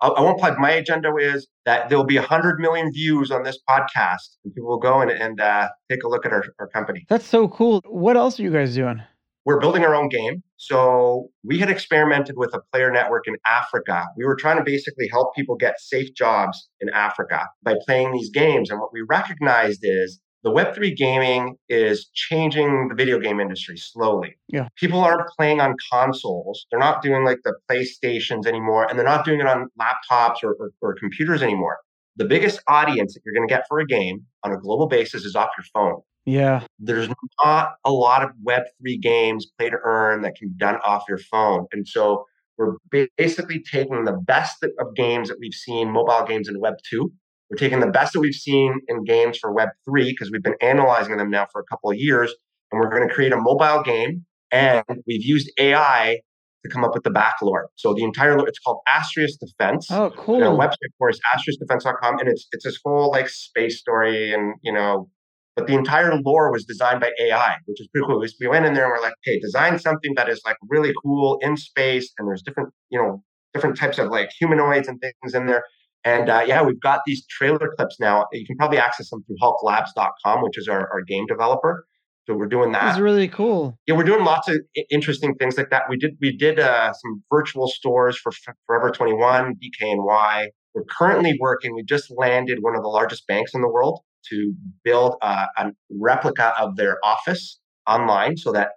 I, 0.00 0.08
I 0.08 0.20
won't 0.20 0.38
plug. 0.38 0.58
My 0.58 0.72
agenda 0.72 1.14
is 1.16 1.46
that 1.64 1.88
there 1.88 1.96
will 1.96 2.04
be 2.04 2.18
100 2.18 2.58
million 2.58 2.92
views 2.92 3.30
on 3.30 3.44
this 3.44 3.58
podcast, 3.68 4.36
and 4.44 4.54
people 4.54 4.68
will 4.68 4.78
go 4.78 5.00
and, 5.00 5.10
and 5.10 5.40
uh, 5.40 5.68
take 5.88 6.02
a 6.02 6.08
look 6.08 6.26
at 6.26 6.32
our, 6.32 6.44
our 6.58 6.68
company. 6.68 7.06
That's 7.08 7.26
so 7.26 7.48
cool. 7.48 7.82
What 7.86 8.16
else 8.16 8.40
are 8.40 8.42
you 8.42 8.50
guys 8.50 8.74
doing? 8.74 9.00
We're 9.46 9.60
building 9.60 9.84
our 9.84 9.94
own 9.94 10.08
game. 10.08 10.42
So 10.56 11.28
we 11.44 11.58
had 11.58 11.70
experimented 11.70 12.34
with 12.36 12.52
a 12.52 12.60
player 12.72 12.90
network 12.90 13.28
in 13.28 13.36
Africa. 13.46 14.04
We 14.16 14.24
were 14.24 14.34
trying 14.34 14.58
to 14.58 14.64
basically 14.64 15.08
help 15.08 15.34
people 15.36 15.54
get 15.54 15.78
safe 15.78 16.12
jobs 16.16 16.68
in 16.80 16.90
Africa 16.90 17.46
by 17.62 17.76
playing 17.86 18.12
these 18.12 18.28
games. 18.28 18.70
And 18.70 18.80
what 18.80 18.90
we 18.92 19.02
recognized 19.08 19.80
is 19.82 20.20
the 20.42 20.50
Web3 20.50 20.96
gaming 20.96 21.56
is 21.68 22.10
changing 22.12 22.88
the 22.88 22.96
video 22.96 23.20
game 23.20 23.38
industry 23.38 23.76
slowly. 23.76 24.36
Yeah. 24.48 24.66
People 24.76 25.00
aren't 25.00 25.28
playing 25.38 25.60
on 25.60 25.74
consoles. 25.92 26.66
They're 26.70 26.80
not 26.80 27.00
doing 27.00 27.24
like 27.24 27.38
the 27.44 27.54
PlayStations 27.70 28.46
anymore, 28.46 28.86
and 28.88 28.98
they're 28.98 29.06
not 29.06 29.24
doing 29.24 29.40
it 29.40 29.46
on 29.46 29.68
laptops 29.80 30.42
or, 30.42 30.56
or, 30.58 30.70
or 30.82 30.94
computers 30.94 31.42
anymore. 31.42 31.78
The 32.16 32.24
biggest 32.24 32.60
audience 32.66 33.14
that 33.14 33.20
you're 33.24 33.34
going 33.34 33.46
to 33.46 33.52
get 33.52 33.64
for 33.68 33.78
a 33.78 33.86
game 33.86 34.24
on 34.42 34.52
a 34.52 34.56
global 34.56 34.88
basis 34.88 35.24
is 35.24 35.36
off 35.36 35.50
your 35.56 35.64
phone. 35.74 36.00
Yeah. 36.26 36.64
There's 36.78 37.08
not 37.44 37.74
a 37.84 37.92
lot 37.92 38.22
of 38.22 38.30
Web3 38.46 39.00
games, 39.00 39.46
play 39.58 39.70
to 39.70 39.76
earn, 39.82 40.22
that 40.22 40.34
can 40.36 40.48
be 40.48 40.54
done 40.56 40.76
off 40.84 41.04
your 41.08 41.18
phone. 41.18 41.66
And 41.72 41.86
so 41.86 42.24
we're 42.58 42.74
basically 43.16 43.62
taking 43.62 44.04
the 44.04 44.12
best 44.26 44.62
of 44.62 44.94
games 44.94 45.28
that 45.28 45.38
we've 45.38 45.54
seen, 45.54 45.90
mobile 45.90 46.24
games 46.26 46.48
in 46.48 46.60
Web2, 46.60 47.10
we're 47.50 47.56
taking 47.56 47.80
the 47.80 47.86
best 47.86 48.12
that 48.12 48.20
we've 48.20 48.34
seen 48.34 48.80
in 48.88 49.04
games 49.04 49.38
for 49.38 49.54
Web3 49.54 50.06
because 50.06 50.30
we've 50.30 50.42
been 50.42 50.56
analyzing 50.60 51.16
them 51.16 51.30
now 51.30 51.46
for 51.52 51.60
a 51.60 51.64
couple 51.64 51.90
of 51.90 51.96
years, 51.96 52.34
and 52.72 52.80
we're 52.80 52.90
going 52.90 53.06
to 53.06 53.14
create 53.14 53.32
a 53.32 53.36
mobile 53.36 53.82
game. 53.82 54.24
And 54.50 54.84
we've 55.06 55.24
used 55.24 55.50
AI 55.58 56.20
to 56.64 56.72
come 56.72 56.84
up 56.84 56.94
with 56.94 57.04
the 57.04 57.10
backlore. 57.10 57.68
So 57.76 57.94
the 57.94 58.02
entire 58.02 58.36
it's 58.46 58.58
called 58.58 58.80
Astrius 58.88 59.32
Defense. 59.40 59.88
Oh, 59.90 60.10
cool. 60.16 60.42
Our 60.42 60.56
website 60.56 60.90
for 60.98 61.08
is 61.08 61.20
astriusdefense.com, 61.34 62.18
and 62.18 62.28
it's 62.28 62.48
it's 62.52 62.64
this 62.64 62.78
whole 62.84 63.10
like 63.10 63.28
space 63.28 63.78
story, 63.78 64.32
and 64.32 64.54
you 64.62 64.72
know, 64.72 65.08
but 65.56 65.66
the 65.66 65.72
entire 65.72 66.14
lore 66.20 66.52
was 66.52 66.66
designed 66.66 67.00
by 67.00 67.10
AI, 67.18 67.56
which 67.64 67.80
is 67.80 67.88
pretty 67.88 68.06
cool. 68.06 68.22
We 68.40 68.46
went 68.46 68.66
in 68.66 68.74
there 68.74 68.84
and 68.84 68.92
we're 68.92 69.02
like, 69.02 69.14
hey, 69.24 69.40
design 69.40 69.78
something 69.78 70.12
that 70.14 70.28
is 70.28 70.42
like 70.44 70.56
really 70.68 70.92
cool 71.02 71.38
in 71.40 71.56
space, 71.56 72.12
and 72.18 72.28
there's 72.28 72.42
different, 72.42 72.74
you 72.90 72.98
know, 72.98 73.22
different 73.54 73.78
types 73.78 73.98
of 73.98 74.10
like 74.10 74.30
humanoids 74.38 74.86
and 74.86 75.00
things 75.00 75.34
in 75.34 75.46
there. 75.46 75.64
And 76.04 76.28
uh, 76.28 76.44
yeah, 76.46 76.62
we've 76.62 76.80
got 76.80 77.00
these 77.06 77.26
trailer 77.26 77.72
clips 77.74 77.98
now. 77.98 78.26
You 78.32 78.46
can 78.46 78.56
probably 78.56 78.78
access 78.78 79.08
them 79.08 79.24
through 79.24 79.36
hulklabs.com, 79.42 80.42
which 80.42 80.58
is 80.58 80.68
our, 80.68 80.88
our 80.92 81.02
game 81.02 81.26
developer. 81.26 81.86
So 82.26 82.34
we're 82.34 82.46
doing 82.48 82.72
that. 82.72 82.82
That's 82.82 82.98
really 82.98 83.28
cool. 83.28 83.78
Yeah, 83.86 83.94
we're 83.96 84.04
doing 84.04 84.24
lots 84.24 84.48
of 84.48 84.60
interesting 84.90 85.34
things 85.36 85.56
like 85.56 85.70
that. 85.70 85.84
We 85.88 85.96
did 85.96 86.16
we 86.20 86.36
did 86.36 86.58
uh, 86.58 86.92
some 86.92 87.22
virtual 87.32 87.68
stores 87.68 88.18
for 88.18 88.30
Forever 88.66 88.90
21, 88.90 89.54
DKNY. 89.54 90.48
We're 90.74 90.84
currently 90.98 91.38
working. 91.40 91.74
We 91.74 91.82
just 91.82 92.12
landed 92.14 92.58
one 92.60 92.76
of 92.76 92.82
the 92.82 92.88
largest 92.88 93.26
banks 93.26 93.54
in 93.54 93.62
the 93.62 93.68
world 93.68 94.00
to 94.30 94.54
build 94.84 95.16
uh, 95.22 95.46
a 95.56 95.70
replica 95.90 96.54
of 96.58 96.76
their 96.76 96.98
office 97.04 97.58
online, 97.86 98.36
so 98.36 98.52
that 98.52 98.70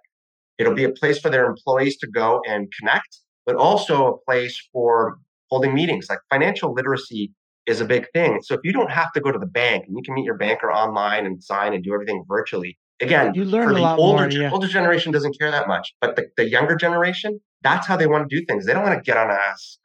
it'll 0.58 0.74
be 0.74 0.84
a 0.84 0.90
place 0.90 1.18
for 1.18 1.30
their 1.30 1.46
employees 1.46 1.96
to 1.98 2.06
go 2.06 2.40
and 2.48 2.68
connect, 2.78 3.18
but 3.46 3.56
also 3.56 4.06
a 4.06 4.18
place 4.30 4.68
for 4.72 5.18
holding 5.50 5.74
meetings. 5.74 6.06
Like 6.08 6.20
financial 6.30 6.72
literacy 6.72 7.32
is 7.66 7.80
a 7.80 7.84
big 7.84 8.06
thing. 8.12 8.40
So 8.42 8.54
if 8.54 8.60
you 8.64 8.72
don't 8.72 8.90
have 8.90 9.12
to 9.12 9.20
go 9.20 9.30
to 9.32 9.38
the 9.38 9.46
bank 9.46 9.84
and 9.86 9.96
you 9.96 10.02
can 10.04 10.14
meet 10.14 10.24
your 10.24 10.36
banker 10.36 10.70
online 10.70 11.26
and 11.26 11.42
sign 11.42 11.74
and 11.74 11.82
do 11.82 11.92
everything 11.94 12.24
virtually, 12.28 12.78
again, 13.00 13.32
you 13.34 13.44
learn 13.44 13.68
for 13.68 13.74
the 13.74 13.84
older, 13.84 14.22
more, 14.22 14.30
yeah. 14.30 14.50
older 14.50 14.68
generation 14.68 15.12
doesn't 15.12 15.38
care 15.38 15.50
that 15.50 15.68
much. 15.68 15.94
But 16.00 16.16
the, 16.16 16.26
the 16.36 16.48
younger 16.48 16.76
generation, 16.76 17.40
that's 17.62 17.86
how 17.86 17.96
they 17.96 18.06
want 18.06 18.28
to 18.28 18.36
do 18.36 18.44
things. 18.46 18.66
They 18.66 18.72
don't 18.72 18.82
want 18.82 18.96
to 18.96 19.02
get 19.02 19.16
on 19.16 19.30
a 19.30 19.38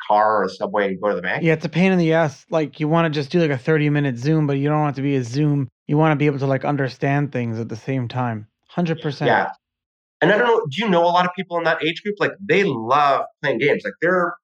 car 0.07 0.37
or 0.37 0.43
a 0.45 0.49
subway 0.49 0.87
and 0.87 1.01
go 1.01 1.09
to 1.09 1.15
the 1.15 1.21
bank. 1.21 1.43
Yeah, 1.43 1.53
it's 1.53 1.65
a 1.65 1.69
pain 1.69 1.91
in 1.91 1.97
the 1.97 2.13
ass. 2.13 2.45
Like 2.49 2.79
you 2.79 2.87
want 2.87 3.11
to 3.11 3.17
just 3.17 3.31
do 3.31 3.39
like 3.39 3.51
a 3.51 3.57
30 3.57 3.89
minute 3.89 4.17
Zoom, 4.17 4.47
but 4.47 4.57
you 4.57 4.69
don't 4.69 4.79
want 4.79 4.95
it 4.95 5.01
to 5.01 5.03
be 5.03 5.15
a 5.15 5.23
Zoom. 5.23 5.67
You 5.87 5.97
want 5.97 6.13
to 6.13 6.15
be 6.15 6.25
able 6.25 6.39
to 6.39 6.47
like 6.47 6.65
understand 6.65 7.31
things 7.31 7.59
at 7.59 7.69
the 7.69 7.75
same 7.75 8.07
time. 8.07 8.47
100%. 8.75 9.25
Yeah. 9.25 9.51
And 10.21 10.31
I 10.31 10.37
don't 10.37 10.47
know, 10.47 10.65
do 10.69 10.83
you 10.83 10.89
know 10.89 11.03
a 11.03 11.07
lot 11.07 11.25
of 11.25 11.31
people 11.35 11.57
in 11.57 11.65
that 11.65 11.83
age 11.83 12.01
group? 12.01 12.15
Like 12.19 12.31
they 12.39 12.63
love 12.63 13.25
playing 13.43 13.59
games. 13.59 13.83
Like 13.83 13.93
they're 14.01 14.35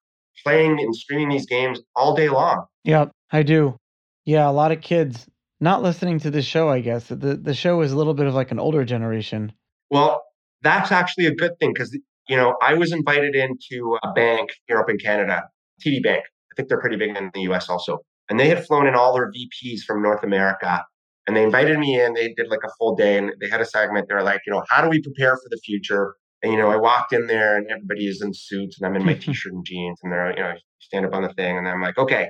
playing 0.44 0.80
and 0.80 0.96
streaming 0.96 1.30
these 1.30 1.46
games 1.46 1.80
all 1.96 2.16
day 2.16 2.30
long. 2.30 2.66
Yeah, 2.84 3.06
I 3.32 3.44
do. 3.44 3.78
Yeah, 4.26 4.50
a 4.50 4.52
lot 4.52 4.72
of 4.72 4.82
kids 4.82 5.28
not 5.60 5.82
listening 5.82 6.20
to 6.20 6.32
the 6.32 6.42
show, 6.42 6.70
I 6.70 6.82
guess. 6.82 7.08
The 7.08 7.16
the 7.16 7.54
show 7.54 7.82
is 7.82 7.92
a 7.92 7.98
little 7.98 8.14
bit 8.14 8.28
of 8.28 8.34
like 8.34 8.52
an 8.52 8.60
older 8.60 8.84
generation. 8.84 9.54
Well, 9.90 10.24
that's 10.62 10.92
actually 10.92 11.26
a 11.28 11.36
good 11.36 11.58
thing 11.60 11.74
because 11.74 11.98
you 12.28 12.36
know, 12.36 12.56
I 12.62 12.74
was 12.74 12.92
invited 12.92 13.36
into 13.36 13.98
a 14.04 14.12
bank 14.14 14.50
here 14.68 14.80
up 14.80 14.90
in 14.90 14.98
Canada, 14.98 15.44
TD 15.86 16.04
Bank. 16.04 16.24
I 16.52 16.56
think 16.56 16.70
they're 16.70 16.80
pretty 16.80 16.98
big 16.98 17.16
in 17.16 17.32
the 17.34 17.42
US 17.52 17.70
also. 17.70 18.00
And 18.30 18.40
they 18.40 18.48
had 18.48 18.66
flown 18.66 18.88
in 18.88 18.96
all 18.96 19.14
their 19.14 19.32
VPs 19.32 19.82
from 19.86 20.02
North 20.02 20.24
America. 20.24 20.86
And 21.28 21.36
they 21.36 21.44
invited 21.44 21.78
me 21.80 22.02
in. 22.02 22.14
They 22.14 22.34
did 22.34 22.50
like 22.50 22.64
a 22.66 22.70
full 22.80 22.96
day 22.96 23.18
and 23.18 23.32
they 23.40 23.50
had 23.50 23.62
a 23.62 23.66
segment. 23.66 24.08
They 24.08 24.16
were 24.16 24.24
like, 24.24 24.42
you 24.46 24.54
know, 24.54 24.64
how 24.70 24.82
do 24.82 24.90
we 24.90 25.02
prepare 25.02 25.36
for 25.36 25.50
the 25.50 25.60
future? 25.64 26.16
And, 26.42 26.52
you 26.52 26.58
know, 26.58 26.70
I 26.70 26.78
walked 26.78 27.14
in 27.14 27.28
there 27.28 27.58
and 27.58 27.68
everybody 27.70 28.08
is 28.08 28.22
in 28.22 28.34
suits 28.34 28.80
and 28.80 28.88
I'm 28.88 28.96
in 28.96 29.06
my 29.06 29.14
t 29.22 29.34
shirt 29.34 29.54
and 29.54 29.66
jeans. 29.66 30.00
And 30.04 30.12
they're, 30.12 30.32
you 30.32 30.44
know, 30.44 30.54
stand 30.80 31.06
up 31.06 31.14
on 31.14 31.24
the 31.24 31.34
thing. 31.34 31.58
And 31.58 31.68
I'm 31.68 31.82
like, 31.82 31.98
okay, 31.98 32.30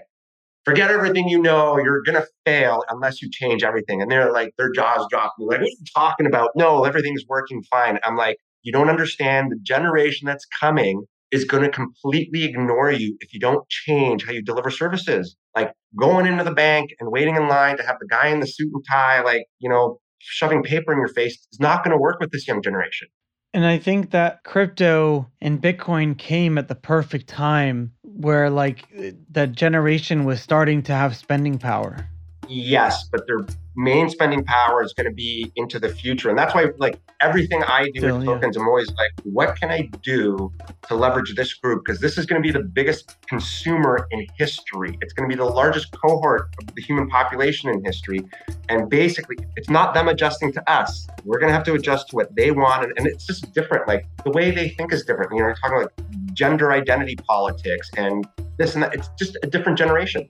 forget 0.65 0.91
everything 0.91 1.27
you 1.29 1.39
know. 1.39 1.77
You're 1.77 2.03
going 2.03 2.21
to 2.21 2.27
fail 2.45 2.83
unless 2.89 3.21
you 3.21 3.29
change 3.31 3.63
everything. 3.63 4.01
And 4.01 4.11
they're 4.11 4.31
like, 4.31 4.53
their 4.57 4.71
jaws 4.71 5.05
drop. 5.09 5.33
Like, 5.39 5.59
what 5.59 5.61
are 5.61 5.63
you 5.65 5.77
talking 5.95 6.25
about? 6.25 6.51
No, 6.55 6.83
everything's 6.83 7.23
working 7.27 7.63
fine. 7.69 7.99
I'm 8.03 8.15
like, 8.15 8.37
you 8.63 8.71
don't 8.71 8.89
understand 8.89 9.51
the 9.51 9.59
generation 9.61 10.25
that's 10.25 10.45
coming 10.59 11.03
is 11.31 11.45
going 11.45 11.63
to 11.63 11.69
completely 11.69 12.43
ignore 12.43 12.91
you 12.91 13.17
if 13.21 13.33
you 13.33 13.39
don't 13.39 13.67
change 13.69 14.25
how 14.25 14.33
you 14.33 14.43
deliver 14.43 14.69
services. 14.69 15.35
Like 15.55 15.71
going 15.97 16.25
into 16.25 16.43
the 16.43 16.51
bank 16.51 16.91
and 16.99 17.11
waiting 17.11 17.35
in 17.35 17.47
line 17.47 17.77
to 17.77 17.83
have 17.83 17.97
the 17.99 18.07
guy 18.07 18.27
in 18.27 18.41
the 18.41 18.47
suit 18.47 18.69
and 18.73 18.83
tie, 18.89 19.21
like, 19.21 19.45
you 19.59 19.69
know, 19.69 19.99
shoving 20.19 20.61
paper 20.61 20.91
in 20.91 20.99
your 20.99 21.07
face 21.07 21.47
is 21.51 21.59
not 21.59 21.83
going 21.83 21.95
to 21.95 22.01
work 22.01 22.19
with 22.19 22.31
this 22.31 22.47
young 22.47 22.61
generation. 22.61 23.07
And 23.53 23.65
I 23.65 23.79
think 23.79 24.11
that 24.11 24.43
crypto 24.43 25.29
and 25.41 25.61
Bitcoin 25.61 26.17
came 26.17 26.57
at 26.57 26.69
the 26.69 26.75
perfect 26.75 27.27
time 27.27 27.91
where 28.03 28.49
like 28.49 28.87
that 29.31 29.53
generation 29.53 30.23
was 30.23 30.41
starting 30.41 30.83
to 30.83 30.93
have 30.93 31.17
spending 31.17 31.57
power. 31.57 32.07
Yes, 32.51 33.07
but 33.09 33.25
their 33.27 33.37
main 33.77 34.09
spending 34.09 34.43
power 34.43 34.83
is 34.83 34.91
going 34.91 35.07
to 35.07 35.13
be 35.13 35.51
into 35.55 35.79
the 35.79 35.87
future. 35.87 36.29
And 36.29 36.37
that's 36.37 36.53
why, 36.53 36.67
like, 36.77 36.99
everything 37.21 37.63
I 37.63 37.89
do 37.93 38.01
Still, 38.01 38.17
with 38.17 38.25
tokens, 38.25 38.57
yeah. 38.57 38.61
I'm 38.61 38.67
always 38.67 38.89
like, 38.89 39.11
what 39.23 39.55
can 39.55 39.71
I 39.71 39.89
do 40.03 40.51
to 40.89 40.95
leverage 40.95 41.33
this 41.35 41.53
group? 41.53 41.83
Because 41.85 42.01
this 42.01 42.17
is 42.17 42.25
going 42.25 42.41
to 42.41 42.45
be 42.45 42.51
the 42.51 42.63
biggest 42.63 43.15
consumer 43.27 44.05
in 44.11 44.27
history. 44.37 44.97
It's 45.01 45.13
going 45.13 45.29
to 45.29 45.33
be 45.33 45.37
the 45.37 45.49
largest 45.49 45.93
cohort 45.93 46.53
of 46.61 46.75
the 46.75 46.81
human 46.81 47.07
population 47.09 47.69
in 47.69 47.85
history. 47.85 48.19
And 48.67 48.89
basically, 48.89 49.37
it's 49.55 49.69
not 49.69 49.93
them 49.93 50.09
adjusting 50.09 50.51
to 50.51 50.69
us. 50.69 51.07
We're 51.23 51.39
going 51.39 51.49
to 51.49 51.53
have 51.53 51.63
to 51.65 51.73
adjust 51.73 52.09
to 52.09 52.17
what 52.17 52.35
they 52.35 52.51
want. 52.51 52.83
And, 52.83 52.93
and 52.97 53.07
it's 53.07 53.25
just 53.25 53.53
different. 53.53 53.87
Like, 53.87 54.05
the 54.25 54.31
way 54.31 54.51
they 54.51 54.69
think 54.69 54.91
is 54.91 55.05
different. 55.05 55.31
You 55.31 55.39
know, 55.39 55.45
we're 55.45 55.55
talking 55.55 55.77
like 55.77 56.33
gender 56.33 56.73
identity 56.73 57.15
politics 57.15 57.89
and 57.95 58.27
this 58.57 58.73
and 58.73 58.83
that. 58.83 58.93
It's 58.93 59.09
just 59.17 59.37
a 59.41 59.47
different 59.47 59.77
generation. 59.77 60.29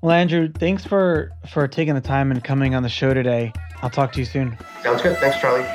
Well, 0.00 0.12
Andrew, 0.12 0.48
thanks 0.52 0.84
for 0.84 1.32
for 1.48 1.66
taking 1.66 1.94
the 1.94 2.00
time 2.00 2.30
and 2.30 2.42
coming 2.42 2.74
on 2.74 2.82
the 2.82 2.88
show 2.88 3.14
today. 3.14 3.52
I'll 3.82 3.90
talk 3.90 4.12
to 4.12 4.20
you 4.20 4.24
soon. 4.24 4.56
Sounds 4.82 5.02
good. 5.02 5.16
Thanks, 5.18 5.40
Charlie. 5.40 5.66